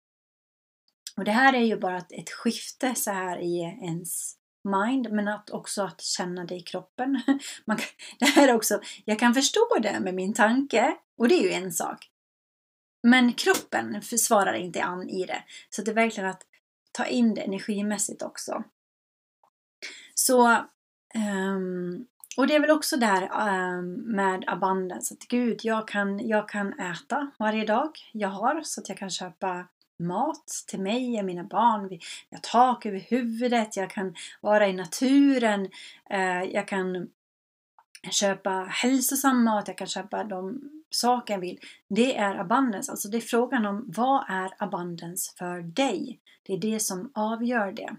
Och 1.17 1.24
det 1.24 1.32
här 1.32 1.53
är 1.53 1.62
ju 1.62 1.77
bara 1.77 1.98
ett 1.98 2.29
skifte 2.29 2.96
så 2.96 3.12
här 3.12 3.39
i 3.39 3.60
ens 3.62 4.36
mind, 4.63 5.12
men 5.12 5.27
att 5.27 5.50
också 5.50 5.84
att 5.84 6.01
känna 6.01 6.46
det 6.46 6.56
i 6.56 6.62
kroppen. 6.62 7.22
Man, 7.65 7.77
det 8.20 8.25
här 8.25 8.56
också, 8.56 8.82
jag 9.06 9.20
kan 9.20 9.34
förstå 9.34 9.77
det 9.82 10.00
med 10.00 10.13
min 10.13 10.34
tanke 10.34 10.98
och 11.17 11.27
det 11.27 11.36
är 11.36 11.44
ju 11.44 11.51
en 11.51 11.74
sak. 11.74 12.10
Men 13.03 13.33
kroppen 13.33 14.01
försvarar 14.01 14.53
inte 14.53 14.83
an 14.83 15.09
i 15.09 15.25
det. 15.25 15.43
Så 15.69 15.81
det 15.81 15.91
är 15.91 15.95
verkligen 15.95 16.29
att 16.29 16.41
ta 16.91 17.05
in 17.05 17.33
det 17.33 17.41
energimässigt 17.41 18.21
också. 18.21 18.63
Så 20.15 20.47
um, 21.15 22.07
och 22.37 22.47
det 22.47 22.55
är 22.55 22.59
väl 22.59 22.71
också 22.71 22.97
där 22.97 23.23
um, 23.23 23.93
med 23.93 24.43
abundance, 24.47 25.13
att 25.13 25.27
gud, 25.27 25.59
jag 25.63 25.87
kan, 25.87 26.27
jag 26.27 26.49
kan 26.49 26.79
äta 26.79 27.31
varje 27.39 27.65
dag 27.65 27.91
jag 28.11 28.29
har 28.29 28.61
så 28.63 28.81
att 28.81 28.89
jag 28.89 28.97
kan 28.97 29.09
köpa 29.09 29.67
mat 29.99 30.47
till 30.67 30.79
mig 30.79 31.19
och 31.19 31.25
mina 31.25 31.43
barn. 31.43 31.87
Vi 31.87 31.99
har 32.31 32.39
tak 32.39 32.85
över 32.85 32.99
huvudet, 32.99 33.77
jag 33.77 33.89
kan 33.89 34.15
vara 34.41 34.67
i 34.67 34.73
naturen, 34.73 35.61
uh, 36.13 36.43
jag 36.43 36.67
kan 36.67 37.07
köpa 38.11 38.49
hälsosam 38.69 39.43
mat, 39.43 39.67
jag 39.67 39.77
kan 39.77 39.87
köpa 39.87 40.23
de 40.23 40.61
saker 40.89 41.33
jag 41.33 41.41
vill. 41.41 41.59
Det 41.89 42.17
är 42.17 42.35
abundance. 42.35 42.91
Alltså 42.91 43.07
det 43.07 43.17
är 43.17 43.21
frågan 43.21 43.65
om 43.65 43.85
vad 43.87 44.25
är 44.29 44.53
abundance 44.57 45.33
för 45.37 45.61
dig? 45.61 46.19
Det 46.43 46.53
är 46.53 46.57
det 46.57 46.79
som 46.79 47.11
avgör 47.13 47.71
det. 47.71 47.95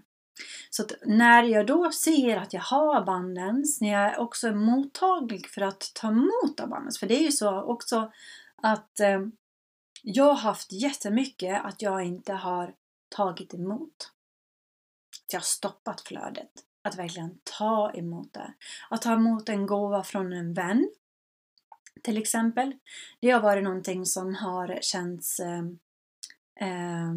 Så 0.69 0.83
att 0.83 0.91
när 1.05 1.43
jag 1.43 1.67
då 1.67 1.91
ser 1.91 2.37
att 2.37 2.53
jag 2.53 2.61
har 2.61 2.95
abundance, 2.95 3.83
när 3.85 3.91
jag 3.91 4.19
också 4.19 4.47
är 4.47 4.55
mottaglig 4.55 5.49
för 5.49 5.61
att 5.61 5.91
ta 5.95 6.07
emot 6.07 6.59
abundance, 6.59 6.99
för 6.99 7.07
det 7.07 7.19
är 7.19 7.23
ju 7.23 7.31
så 7.31 7.61
också 7.61 8.11
att 8.55 8.99
eh, 8.99 9.19
jag 10.03 10.23
har 10.23 10.35
haft 10.35 10.71
jättemycket 10.71 11.65
att 11.65 11.81
jag 11.81 12.03
inte 12.03 12.33
har 12.33 12.73
tagit 13.09 13.53
emot. 13.53 14.11
Att 15.25 15.33
jag 15.33 15.39
har 15.39 15.45
stoppat 15.45 16.01
flödet. 16.01 16.51
Att 16.89 16.97
verkligen 16.97 17.39
ta 17.43 17.91
emot 17.91 18.33
det. 18.33 18.53
Att 18.89 19.01
ta 19.01 19.13
emot 19.13 19.49
en 19.49 19.65
gåva 19.65 20.03
från 20.03 20.33
en 20.33 20.53
vän. 20.53 20.89
Till 22.03 22.17
exempel. 22.17 22.73
Det 23.19 23.31
har 23.31 23.41
varit 23.41 23.63
någonting 23.63 24.05
som 24.05 24.35
har 24.35 24.79
känts 24.81 25.39
eh, 25.39 25.63
eh, 26.59 27.11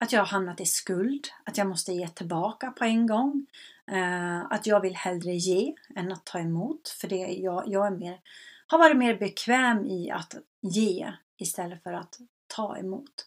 att 0.00 0.12
jag 0.12 0.20
har 0.20 0.26
hamnat 0.26 0.60
i 0.60 0.66
skuld, 0.66 1.28
att 1.44 1.58
jag 1.58 1.66
måste 1.66 1.92
ge 1.92 2.08
tillbaka 2.08 2.70
på 2.70 2.84
en 2.84 3.06
gång. 3.06 3.46
Eh, 3.86 4.40
att 4.40 4.66
jag 4.66 4.80
vill 4.80 4.96
hellre 4.96 5.32
ge 5.32 5.74
än 5.96 6.12
att 6.12 6.24
ta 6.24 6.38
emot. 6.38 6.88
För 6.88 7.08
det, 7.08 7.16
jag, 7.16 7.64
jag 7.66 7.86
är 7.86 7.90
mer, 7.90 8.20
har 8.66 8.78
varit 8.78 8.96
mer 8.96 9.18
bekväm 9.18 9.84
i 9.84 10.10
att 10.10 10.34
ge 10.60 11.12
istället 11.36 11.82
för 11.82 11.92
att 11.92 12.18
ta 12.46 12.76
emot. 12.76 13.26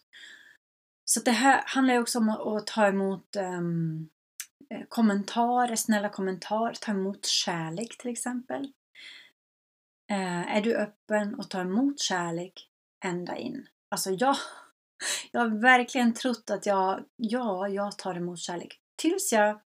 Så 1.04 1.20
det 1.20 1.30
här 1.30 1.62
handlar 1.66 1.94
ju 1.94 2.00
också 2.00 2.18
om 2.18 2.28
att 2.28 2.66
ta 2.66 2.86
emot 2.86 3.36
um, 3.36 4.08
Eh, 4.70 4.82
kommentarer, 4.88 5.76
snälla 5.76 6.08
kommentarer, 6.08 6.74
ta 6.80 6.92
emot 6.92 7.26
kärlek 7.26 7.98
till 7.98 8.10
exempel. 8.10 8.72
Eh, 10.10 10.56
är 10.56 10.60
du 10.60 10.76
öppen 10.76 11.34
och 11.34 11.50
tar 11.50 11.60
emot 11.60 12.00
kärlek 12.00 12.68
ända 13.04 13.36
in? 13.36 13.66
Alltså 13.88 14.10
jag, 14.10 14.36
jag 15.32 15.40
har 15.40 15.60
verkligen 15.60 16.14
trott 16.14 16.50
att 16.50 16.66
jag, 16.66 17.04
ja, 17.16 17.68
jag 17.68 17.98
tar 17.98 18.14
emot 18.14 18.38
kärlek. 18.38 18.80
Tills 18.96 19.32
jag, 19.32 19.60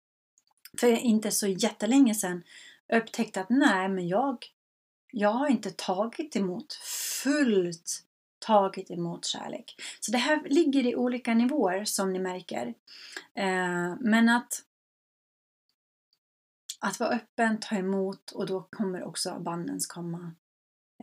för 0.79 0.87
inte 0.87 1.31
så 1.31 1.47
jättelänge 1.47 2.15
sedan, 2.15 2.43
upptäckte 2.93 3.41
att 3.41 3.49
nej, 3.49 3.89
men 3.89 4.07
jag, 4.07 4.45
jag 5.11 5.31
har 5.31 5.47
inte 5.47 5.71
tagit 5.71 6.35
emot 6.35 6.73
fullt 7.23 8.03
tagit 8.39 8.91
emot 8.91 9.25
kärlek. 9.25 9.75
Så 9.99 10.11
det 10.11 10.17
här 10.17 10.41
ligger 10.49 10.85
i 10.85 10.95
olika 10.95 11.33
nivåer 11.33 11.85
som 11.85 12.13
ni 12.13 12.19
märker. 12.19 12.67
Eh, 13.35 13.95
men 13.99 14.29
att 14.29 14.63
att 16.79 16.99
vara 16.99 17.09
öppen, 17.09 17.59
ta 17.59 17.75
emot 17.75 18.31
och 18.31 18.45
då 18.45 18.67
kommer 18.71 19.03
också 19.03 19.29
abundance 19.29 19.87
komma 19.89 20.35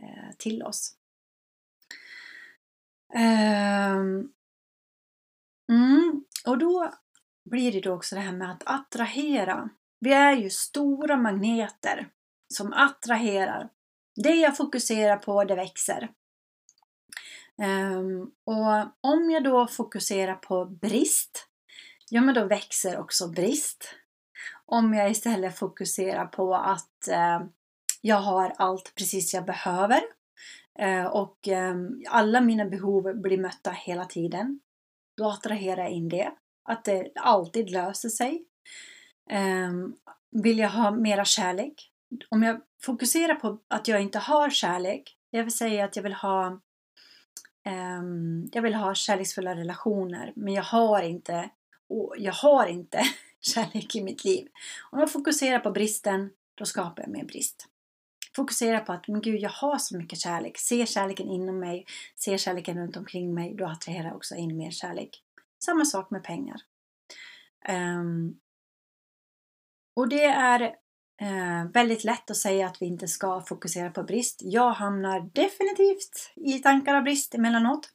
eh, 0.01 0.35
till 0.37 0.63
oss. 0.63 0.95
Um, 3.15 4.33
mm, 5.71 6.25
och 6.45 6.57
då 6.57 6.93
blir 7.49 7.71
det 7.71 7.81
då 7.81 7.93
också 7.93 8.15
det 8.15 8.21
här 8.21 8.31
med 8.31 8.51
att 8.51 8.63
attrahera. 8.65 9.69
Vi 9.99 10.13
är 10.13 10.35
ju 10.35 10.49
stora 10.49 11.17
magneter 11.17 12.09
som 12.53 12.73
attraherar. 12.73 13.69
Det 14.15 14.35
jag 14.35 14.57
fokuserar 14.57 15.17
på, 15.17 15.43
det 15.43 15.55
växer. 15.55 16.11
Um, 17.61 18.31
och 18.43 18.77
om 19.01 19.31
jag 19.31 19.43
då 19.43 19.67
fokuserar 19.67 20.35
på 20.35 20.65
brist, 20.65 21.47
ja 22.09 22.21
men 22.21 22.35
då 22.35 22.45
växer 22.45 22.97
också 22.99 23.27
brist. 23.27 23.95
Om 24.71 24.93
jag 24.93 25.11
istället 25.11 25.57
fokuserar 25.57 26.25
på 26.25 26.55
att 26.55 27.07
eh, 27.07 27.41
jag 28.01 28.15
har 28.15 28.53
allt 28.57 28.95
precis 28.95 29.33
jag 29.33 29.45
behöver 29.45 30.01
eh, 30.79 31.05
och 31.05 31.47
eh, 31.47 31.75
alla 32.09 32.41
mina 32.41 32.65
behov 32.65 33.21
blir 33.21 33.37
mötta 33.37 33.71
hela 33.71 34.05
tiden, 34.05 34.59
då 35.17 35.29
attraherar 35.29 35.81
jag 35.81 35.91
in 35.91 36.09
det. 36.09 36.31
Att 36.63 36.85
det 36.85 37.11
alltid 37.15 37.69
löser 37.69 38.09
sig. 38.09 38.45
Ehm, 39.29 39.95
vill 40.31 40.59
jag 40.59 40.69
ha 40.69 40.91
mera 40.91 41.25
kärlek? 41.25 41.91
Om 42.29 42.43
jag 42.43 42.61
fokuserar 42.81 43.35
på 43.35 43.59
att 43.67 43.87
jag 43.87 44.01
inte 44.01 44.19
har 44.19 44.49
kärlek, 44.49 45.17
jag 45.29 45.43
vill 45.43 45.57
säga 45.57 45.85
att 45.85 45.95
jag 45.95 46.03
vill 46.03 46.13
ha 46.13 46.61
ehm, 47.65 48.45
jag 48.51 48.61
vill 48.61 48.75
ha 48.75 48.95
kärleksfulla 48.95 49.55
relationer 49.55 50.33
men 50.35 50.53
jag 50.53 50.63
har 50.63 51.01
inte, 51.01 51.49
jag 52.17 52.33
har 52.33 52.67
inte 52.67 53.01
kärlek 53.47 53.95
i 53.95 54.01
mitt 54.01 54.23
liv. 54.23 54.47
Om 54.91 54.99
jag 54.99 55.11
fokuserar 55.11 55.59
på 55.59 55.71
bristen, 55.71 56.29
då 56.55 56.65
skapar 56.65 57.03
jag 57.03 57.11
mer 57.11 57.25
brist. 57.25 57.67
Fokusera 58.35 58.79
på 58.79 58.93
att 58.93 59.07
men 59.07 59.21
gud, 59.21 59.39
jag 59.39 59.49
har 59.49 59.77
så 59.77 59.97
mycket 59.97 60.19
kärlek. 60.19 60.57
Se 60.57 60.85
kärleken 60.85 61.29
inom 61.29 61.59
mig, 61.59 61.85
se 62.15 62.37
kärleken 62.37 62.77
runt 62.77 62.97
omkring 62.97 63.33
mig. 63.33 63.55
Då 63.55 63.65
attraherar 63.65 64.07
jag 64.07 64.15
också 64.15 64.35
in 64.35 64.57
mer 64.57 64.71
kärlek. 64.71 65.23
Samma 65.63 65.85
sak 65.85 66.11
med 66.11 66.23
pengar. 66.23 66.61
Um, 67.69 68.39
och 69.95 70.09
det 70.09 70.23
är 70.23 70.75
Eh, 71.21 71.71
väldigt 71.73 72.03
lätt 72.03 72.31
att 72.31 72.37
säga 72.37 72.67
att 72.67 72.81
vi 72.81 72.85
inte 72.85 73.07
ska 73.07 73.41
fokusera 73.41 73.89
på 73.89 74.03
brist. 74.03 74.41
Jag 74.43 74.71
hamnar 74.71 75.19
definitivt 75.33 76.31
i 76.35 76.59
tankar 76.59 76.95
av 76.95 77.03
brist 77.03 77.35
emellanåt. 77.35 77.89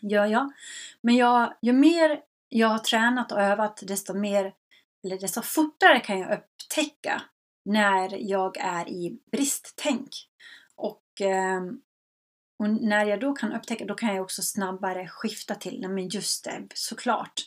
Gör 0.00 0.26
jag. 0.26 0.52
Men 1.00 1.16
jag, 1.16 1.54
ju 1.62 1.72
mer 1.72 2.20
jag 2.58 2.68
har 2.68 2.78
tränat 2.78 3.32
och 3.32 3.40
övat 3.40 3.82
desto 3.86 4.14
mer, 4.14 4.54
eller 5.04 5.18
desto 5.18 5.42
fortare 5.42 6.00
kan 6.00 6.18
jag 6.18 6.38
upptäcka 6.38 7.22
när 7.64 8.30
jag 8.30 8.56
är 8.56 8.88
i 8.88 9.18
bristtänk. 9.32 10.10
Och 10.76 11.20
eh, 11.20 11.60
och 12.58 12.70
när 12.70 13.04
jag 13.04 13.20
då 13.20 13.32
kan 13.32 13.52
upptäcka, 13.52 13.84
då 13.84 13.94
kan 13.94 14.14
jag 14.14 14.22
också 14.22 14.42
snabbare 14.42 15.08
skifta 15.08 15.54
till, 15.54 15.80
nej 15.80 15.90
men 15.90 16.08
just 16.08 16.44
det, 16.44 16.66
såklart. 16.74 17.40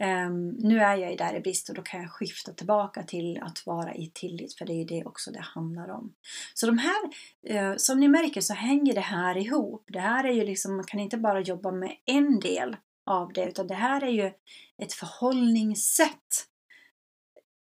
Um, 0.00 0.48
nu 0.48 0.80
är 0.80 0.96
jag 0.96 1.18
där 1.18 1.36
i 1.36 1.40
brist 1.40 1.68
och 1.68 1.74
då 1.74 1.82
kan 1.82 2.00
jag 2.02 2.10
skifta 2.10 2.52
tillbaka 2.52 3.02
till 3.02 3.38
att 3.42 3.66
vara 3.66 3.94
i 3.94 4.10
tillit, 4.14 4.58
för 4.58 4.66
det 4.66 4.72
är 4.72 4.76
ju 4.76 4.84
det 4.84 5.04
också 5.04 5.30
det 5.30 5.40
handlar 5.40 5.88
om. 5.90 6.12
Så 6.54 6.66
de 6.66 6.78
här, 6.78 7.04
uh, 7.50 7.76
som 7.76 8.00
ni 8.00 8.08
märker 8.08 8.40
så 8.40 8.54
hänger 8.54 8.94
det 8.94 9.00
här 9.00 9.36
ihop. 9.36 9.84
Det 9.88 10.00
här 10.00 10.24
är 10.24 10.32
ju 10.32 10.44
liksom, 10.44 10.76
man 10.76 10.84
kan 10.84 11.00
inte 11.00 11.18
bara 11.18 11.40
jobba 11.40 11.70
med 11.70 11.96
en 12.06 12.40
del 12.40 12.76
av 13.10 13.32
det, 13.32 13.44
utan 13.44 13.66
det 13.66 13.74
här 13.74 14.04
är 14.04 14.10
ju 14.10 14.32
ett 14.78 14.92
förhållningssätt 14.92 16.46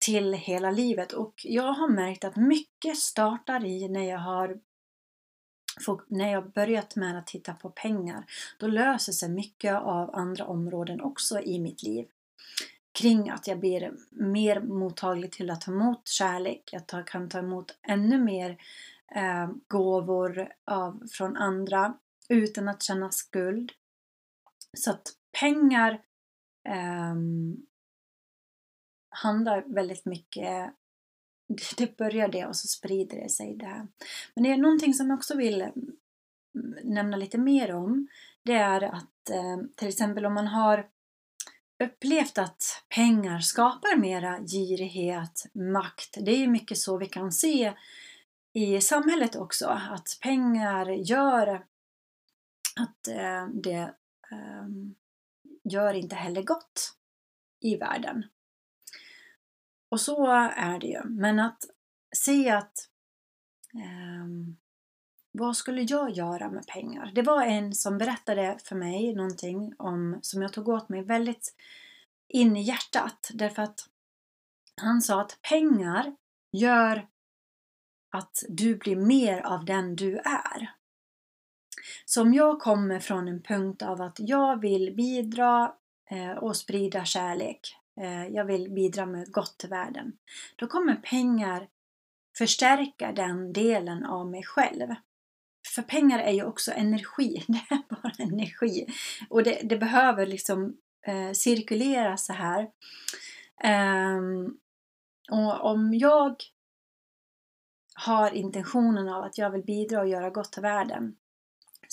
till 0.05 0.33
hela 0.33 0.71
livet 0.71 1.11
och 1.11 1.33
jag 1.43 1.73
har 1.73 1.89
märkt 1.89 2.23
att 2.23 2.35
mycket 2.35 2.97
startar 2.97 3.65
i 3.65 3.87
när 3.87 4.09
jag 4.09 4.19
har 4.19 4.59
när 6.07 6.31
jag 6.31 6.51
börjat 6.51 6.95
med 6.95 7.17
att 7.17 7.27
titta 7.27 7.53
på 7.53 7.69
pengar, 7.69 8.25
då 8.57 8.67
löser 8.67 9.13
sig 9.13 9.29
mycket 9.29 9.75
av 9.75 10.15
andra 10.15 10.45
områden 10.45 11.01
också 11.01 11.39
i 11.39 11.59
mitt 11.59 11.83
liv. 11.83 12.07
Kring 12.91 13.29
att 13.29 13.47
jag 13.47 13.59
blir 13.59 13.93
mer 14.09 14.61
mottaglig 14.61 15.31
till 15.31 15.49
att 15.49 15.61
ta 15.61 15.71
emot 15.71 16.07
kärlek, 16.07 16.69
jag 16.71 17.07
kan 17.07 17.29
ta 17.29 17.39
emot 17.39 17.77
ännu 17.87 18.17
mer 18.17 18.57
eh, 19.15 19.49
gåvor 19.67 20.53
av, 20.65 21.03
från 21.11 21.37
andra 21.37 21.93
utan 22.29 22.67
att 22.67 22.83
känna 22.83 23.11
skuld. 23.11 23.71
Så 24.77 24.91
att 24.91 25.13
pengar 25.39 25.91
eh, 26.69 27.15
handlar 29.09 29.73
väldigt 29.73 30.05
mycket, 30.05 30.73
det 31.77 31.97
börjar 31.97 32.27
det 32.27 32.45
och 32.45 32.55
så 32.55 32.67
sprider 32.67 33.17
det 33.17 33.29
sig 33.29 33.55
där. 33.55 33.87
Men 34.35 34.43
det 34.43 34.51
är 34.51 34.57
någonting 34.57 34.93
som 34.93 35.09
jag 35.09 35.17
också 35.17 35.37
vill 35.37 35.61
mm, 35.61 35.75
nämna 36.83 37.17
lite 37.17 37.37
mer 37.37 37.75
om. 37.75 38.07
Det 38.43 38.53
är 38.53 38.81
att 38.81 39.29
eh, 39.29 39.57
till 39.75 39.87
exempel 39.87 40.25
om 40.25 40.33
man 40.33 40.47
har 40.47 40.89
upplevt 41.83 42.37
att 42.37 42.83
pengar 42.95 43.39
skapar 43.39 43.97
mera 43.97 44.39
girighet, 44.39 45.45
makt. 45.53 46.17
Det 46.25 46.31
är 46.31 46.37
ju 46.37 46.47
mycket 46.47 46.77
så 46.77 46.97
vi 46.97 47.05
kan 47.05 47.31
se 47.31 47.73
i 48.53 48.81
samhället 48.81 49.35
också, 49.35 49.67
att 49.67 50.17
pengar 50.21 50.89
gör 50.89 51.65
att 52.75 53.07
eh, 53.07 53.47
det 53.53 53.93
ehm, 54.31 54.95
gör 55.71 55.93
inte 55.93 56.15
heller 56.15 56.43
gott 56.43 56.93
i 57.59 57.77
världen. 57.77 58.23
Och 59.89 60.01
så 60.01 60.27
är 60.55 60.79
det 60.79 60.87
ju. 60.87 61.03
Men 61.03 61.39
att 61.39 61.63
se 62.15 62.49
att 62.49 62.89
eh, 63.73 64.55
vad 65.31 65.57
skulle 65.57 65.81
jag 65.81 66.11
göra 66.11 66.49
med 66.49 66.67
pengar? 66.67 67.11
Det 67.15 67.21
var 67.21 67.45
en 67.45 67.73
som 67.73 67.97
berättade 67.97 68.57
för 68.63 68.75
mig 68.75 69.15
någonting 69.15 69.73
om, 69.77 70.19
som 70.21 70.41
jag 70.41 70.53
tog 70.53 70.67
åt 70.67 70.89
mig 70.89 71.03
väldigt 71.03 71.55
in 72.27 72.57
i 72.57 72.61
hjärtat. 72.61 73.31
Därför 73.33 73.61
att 73.61 73.89
han 74.81 75.01
sa 75.01 75.21
att 75.21 75.39
pengar 75.41 76.15
gör 76.51 77.07
att 78.11 78.43
du 78.49 78.75
blir 78.75 78.95
mer 78.95 79.41
av 79.41 79.65
den 79.65 79.95
du 79.95 80.17
är. 80.17 80.75
Så 82.05 82.21
om 82.21 82.33
jag 82.33 82.59
kommer 82.59 82.99
från 82.99 83.27
en 83.27 83.41
punkt 83.41 83.81
av 83.81 84.01
att 84.01 84.15
jag 84.19 84.61
vill 84.61 84.93
bidra 84.95 85.73
eh, 86.09 86.31
och 86.31 86.57
sprida 86.57 87.05
kärlek 87.05 87.75
eh, 88.01 88.27
jag 88.27 88.45
vill 88.45 88.71
bidra 88.71 89.05
med 89.05 89.31
gott 89.31 89.57
till 89.57 89.69
världen. 89.69 90.13
Då 90.55 90.67
kommer 90.67 90.95
pengar 90.95 91.67
förstärka 92.37 93.11
den 93.11 93.53
delen 93.53 94.05
av 94.05 94.29
mig 94.29 94.43
själv. 94.43 94.87
För 95.75 95.81
pengar 95.81 96.19
är 96.19 96.31
ju 96.31 96.43
också 96.43 96.71
energi, 96.71 97.45
det 97.47 97.75
är 97.75 98.01
bara 98.01 98.13
energi. 98.19 98.87
Och 99.29 99.43
det, 99.43 99.61
det 99.63 99.77
behöver 99.77 100.25
liksom 100.25 100.77
eh, 101.07 101.31
cirkulera 101.31 102.17
så 102.17 102.33
här. 102.33 102.69
Um, 104.17 104.57
och 105.31 105.65
om 105.71 105.93
jag 105.93 106.35
har 107.95 108.31
intentionen 108.31 109.09
av 109.09 109.23
att 109.23 109.37
jag 109.37 109.49
vill 109.49 109.63
bidra 109.63 110.01
och 110.01 110.07
göra 110.07 110.29
gott 110.29 110.51
till 110.51 110.61
världen 110.61 111.15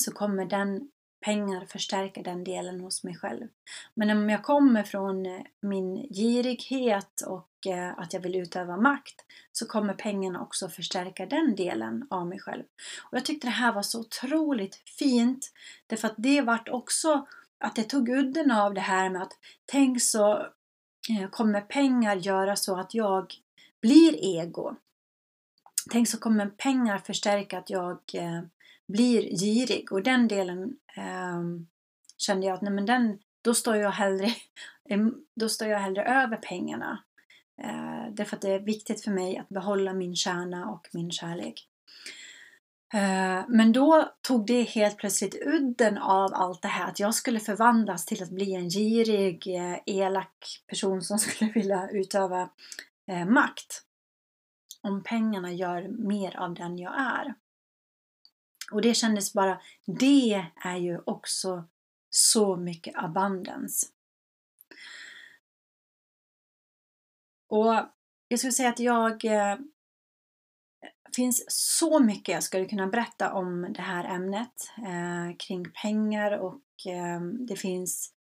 så 0.03 0.13
kommer 0.13 0.45
den 0.45 0.91
pengar 1.25 1.67
förstärka 1.67 2.23
den 2.23 2.45
delen 2.45 2.81
hos 2.81 3.05
mig 3.05 3.17
själv. 3.17 3.49
Men 3.95 4.11
om 4.11 4.31
jag 4.31 4.43
kommer 4.43 4.83
från 4.83 5.27
eh, 5.27 5.41
min 5.61 5.97
girighet 5.97 7.21
och 7.27 7.67
eh, 7.67 7.99
att 7.99 8.13
jag 8.13 8.21
vill 8.21 8.37
utöva 8.37 8.77
makt 8.77 9.25
så 9.53 9.67
kommer 9.67 9.95
pengarna 9.95 10.43
också 10.43 10.69
förstärka 10.69 11.27
den 11.27 11.57
delen 11.57 12.07
av 12.11 12.27
mig 12.27 12.41
själv. 12.41 12.63
Och 13.11 13.17
Jag 13.17 13.25
tyckte 13.25 13.47
det 13.47 13.51
här 13.51 13.73
var 13.73 13.83
så 13.83 14.01
otroligt 14.01 14.75
fint 14.99 15.53
därför 15.87 16.09
att 16.09 16.15
det 16.17 16.41
vart 16.41 16.69
också 16.69 17.27
att 17.65 17.77
det 17.77 17.85
tog 17.85 18.09
udden 18.09 18.51
av 18.51 18.75
det 18.75 18.81
här 18.81 19.11
med 19.11 19.23
att 19.23 19.33
tänk 19.67 20.03
så 20.03 20.33
eh, 21.11 21.31
kommer 21.31 21.61
pengar 21.61 22.17
göra 22.17 22.57
så 22.57 22.77
att 22.77 22.95
jag 22.95 23.35
blir 23.83 24.39
ego. 24.41 24.77
Tänk 25.91 26.09
så 26.09 26.19
kommer 26.19 26.47
pengar 26.47 26.99
förstärka 26.99 27.59
att 27.59 27.71
jag 27.71 27.99
blir 28.89 29.23
girig 29.23 29.93
och 29.93 30.03
den 30.03 30.29
delen 30.29 30.77
eh, 30.97 31.43
kände 32.17 32.47
jag 32.47 32.55
att 32.55 32.63
nej 32.63 32.73
men 32.73 32.87
den, 32.87 33.19
då 33.43 33.55
står 33.55 33.77
jag 33.77 33.91
hellre, 33.91 34.35
då 35.35 35.49
står 35.49 35.69
jag 35.69 35.79
hellre 35.79 36.05
över 36.05 36.37
pengarna. 36.37 37.05
Eh, 37.63 38.13
därför 38.13 38.37
att 38.37 38.43
det 38.43 38.51
är 38.51 38.61
viktigt 38.61 39.05
för 39.05 39.11
mig 39.11 39.39
att 39.39 39.49
behålla 39.49 39.93
min 39.93 40.17
kärna 40.17 40.71
och 40.71 40.89
min 40.93 41.11
kärlek. 41.11 41.69
Eh, 42.95 43.45
men 43.49 43.73
då 43.73 44.13
tog 44.21 44.47
det 44.47 44.63
helt 44.63 44.97
plötsligt 44.97 45.47
udden 45.47 45.99
av 45.99 46.35
allt 46.35 46.63
det 46.63 46.69
här 46.69 46.89
att 46.89 47.01
jag 47.01 47.15
skulle 47.15 47.41
förvandlas 47.41 48.05
till 48.05 48.23
att 48.23 48.31
bli 48.31 48.55
en 48.55 48.69
girig, 48.69 49.57
eh, 49.57 49.79
elak 49.87 50.63
person 50.67 51.03
som 51.03 51.19
skulle 51.19 51.53
vilja 51.53 51.89
utöva 51.91 52.51
eh, 53.11 53.27
makt. 53.27 53.83
Om 54.83 55.03
pengarna 55.03 55.53
gör 55.53 55.89
mer 55.89 56.37
av 56.37 56.55
den 56.55 56.79
jag 56.79 57.01
är. 57.01 57.35
Och 58.73 58.83
det 58.83 58.95
kändes 58.95 59.33
bara, 59.33 59.61
det 59.87 60.47
är 60.65 60.77
ju 60.77 61.01
också 61.07 61.65
så 62.11 62.57
mycket 62.57 62.95
abundance. 62.97 63.87
Och 67.49 67.75
jag 68.29 68.39
skulle 68.39 68.53
säga 68.53 68.69
att 68.69 68.81
jag 68.81 69.25
eh, 69.25 69.57
finns 71.17 71.45
så 71.49 72.01
mycket 72.01 72.33
jag 72.33 72.43
skulle 72.43 72.65
kunna 72.65 72.87
berätta 72.87 73.33
om 73.33 73.73
det 73.73 73.83
här 73.83 74.05
ämnet 74.05 74.71
eh, 74.79 75.37
kring 75.37 75.71
pengar 75.83 76.39
och 76.39 76.87
eh, 76.87 77.21
det 77.21 77.57
finns 77.57 78.15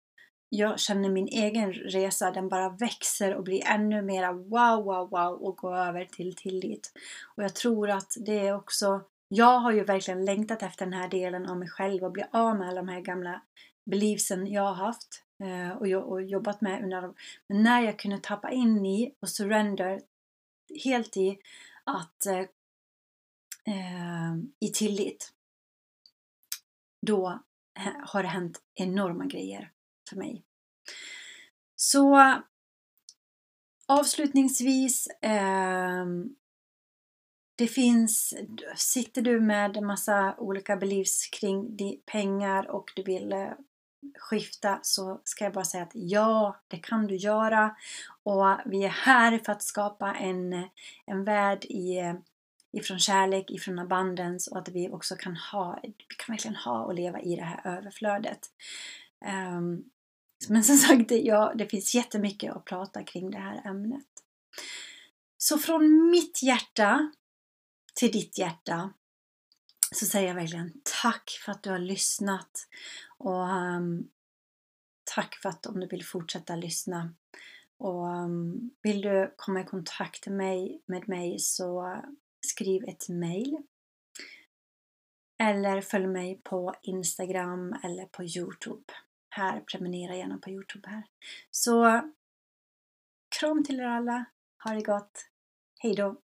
jag 0.49 0.79
känner 0.79 1.09
min 1.09 1.27
egen 1.27 1.73
resa, 1.73 2.31
den 2.31 2.49
bara 2.49 2.69
växer 2.69 3.35
och 3.35 3.43
blir 3.43 3.67
ännu 3.67 4.01
mera 4.01 4.31
wow, 4.33 4.83
wow, 4.83 5.09
wow 5.09 5.33
och 5.41 5.57
går 5.57 5.75
över 5.75 6.05
till 6.05 6.35
tillit. 6.35 6.91
Och 7.35 7.43
jag 7.43 7.55
tror 7.55 7.89
att 7.89 8.17
det 8.25 8.47
är 8.47 8.55
också 8.55 9.01
jag 9.27 9.59
har 9.59 9.71
ju 9.71 9.83
verkligen 9.83 10.25
längtat 10.25 10.63
efter 10.63 10.85
den 10.85 10.93
här 10.93 11.09
delen 11.09 11.49
av 11.49 11.57
mig 11.57 11.69
själv 11.69 12.03
och 12.03 12.11
bli 12.11 12.23
av 12.31 12.57
med 12.57 12.67
alla 12.67 12.81
de 12.81 12.87
här 12.87 13.01
gamla 13.01 13.41
beliefsen 13.85 14.47
jag 14.47 14.61
har 14.61 14.85
haft 14.85 15.23
eh, 15.43 15.97
och 15.97 16.21
jobbat 16.21 16.61
med 16.61 16.83
under. 16.83 17.13
Men 17.47 17.63
när 17.63 17.81
jag 17.81 17.99
kunde 17.99 18.19
tappa 18.19 18.51
in 18.51 18.85
i 18.85 19.15
och 19.19 19.29
surrender 19.29 20.01
helt 20.83 21.17
i 21.17 21.39
att 21.83 22.25
eh, 22.25 22.39
eh 23.73 24.35
i 24.59 24.71
tillit 24.73 25.33
då 27.01 27.39
har 28.03 28.23
det 28.23 28.29
hänt 28.29 28.61
enorma 28.73 29.25
grejer 29.25 29.71
för 30.09 30.15
mig. 30.15 30.43
Så 31.75 32.35
avslutningsvis 33.87 35.07
eh, 35.07 36.05
det 37.57 37.67
finns, 37.67 38.33
sitter 38.75 39.21
du 39.21 39.41
med 39.41 39.77
en 39.77 39.85
massa 39.85 40.35
olika 40.37 40.77
beliefs 40.77 41.27
kring 41.27 41.77
pengar 42.05 42.71
och 42.71 42.91
du 42.95 43.03
vill 43.03 43.33
eh, 43.33 43.49
skifta 44.19 44.79
så 44.81 45.21
ska 45.23 45.43
jag 45.43 45.53
bara 45.53 45.65
säga 45.65 45.83
att 45.83 45.91
ja, 45.93 46.59
det 46.67 46.77
kan 46.77 47.07
du 47.07 47.15
göra. 47.15 47.75
Och 48.23 48.45
vi 48.65 48.83
är 48.83 48.89
här 48.89 49.37
för 49.37 49.51
att 49.51 49.63
skapa 49.63 50.15
en, 50.15 50.67
en 51.05 51.23
värld 51.23 51.65
i, 51.65 51.97
eh, 51.97 52.15
ifrån 52.71 52.99
kärlek, 52.99 53.51
ifrån 53.51 53.79
abundance 53.79 54.51
och 54.51 54.57
att 54.57 54.69
vi 54.69 54.89
också 54.89 55.15
kan 55.15 55.35
ha, 55.35 55.79
vi 55.83 56.15
kan 56.17 56.33
verkligen 56.33 56.55
ha 56.55 56.83
och 56.83 56.93
leva 56.93 57.21
i 57.21 57.35
det 57.35 57.43
här 57.43 57.77
överflödet. 57.77 58.39
Um, 59.57 59.89
men 60.49 60.63
som 60.63 60.77
sagt, 60.77 61.11
ja, 61.11 61.53
det 61.55 61.65
finns 61.65 61.95
jättemycket 61.95 62.55
att 62.55 62.65
prata 62.65 63.03
kring 63.03 63.31
det 63.31 63.37
här 63.37 63.61
ämnet. 63.65 64.07
Så 65.37 65.57
från 65.57 66.09
mitt 66.09 66.43
hjärta 66.43 67.11
till 67.97 68.11
ditt 68.11 68.37
hjärta 68.37 68.93
så 69.91 70.05
säger 70.05 70.27
jag 70.27 70.35
verkligen 70.35 70.81
tack 71.01 71.29
för 71.45 71.51
att 71.51 71.63
du 71.63 71.69
har 71.69 71.79
lyssnat 71.79 72.67
och 73.17 73.47
um, 73.47 74.09
tack 75.15 75.35
för 75.35 75.49
att 75.49 75.65
om 75.65 75.79
du 75.79 75.87
vill 75.87 76.05
fortsätta 76.05 76.55
lyssna 76.55 77.13
och 77.77 78.07
um, 78.07 78.71
vill 78.81 79.01
du 79.01 79.33
komma 79.37 79.61
i 79.61 79.63
kontakt 79.63 80.27
med 80.27 80.37
mig, 80.37 80.81
med 80.85 81.09
mig 81.09 81.39
så 81.39 82.01
skriv 82.47 82.83
ett 82.83 83.09
mail 83.09 83.57
eller 85.39 85.81
följ 85.81 86.07
mig 86.07 86.41
på 86.43 86.75
Instagram 86.81 87.75
eller 87.83 88.05
på 88.05 88.23
Youtube. 88.23 88.93
Här, 89.29 89.59
prenumerera 89.59 90.15
gärna 90.15 90.37
på 90.37 90.49
Youtube 90.49 90.89
här. 90.89 91.03
Så 91.51 92.01
kram 93.39 93.63
till 93.63 93.79
er 93.79 93.83
alla. 93.83 94.25
Ha 94.63 94.73
det 94.73 94.81
gott. 94.81 95.29
Hejdå! 95.79 96.26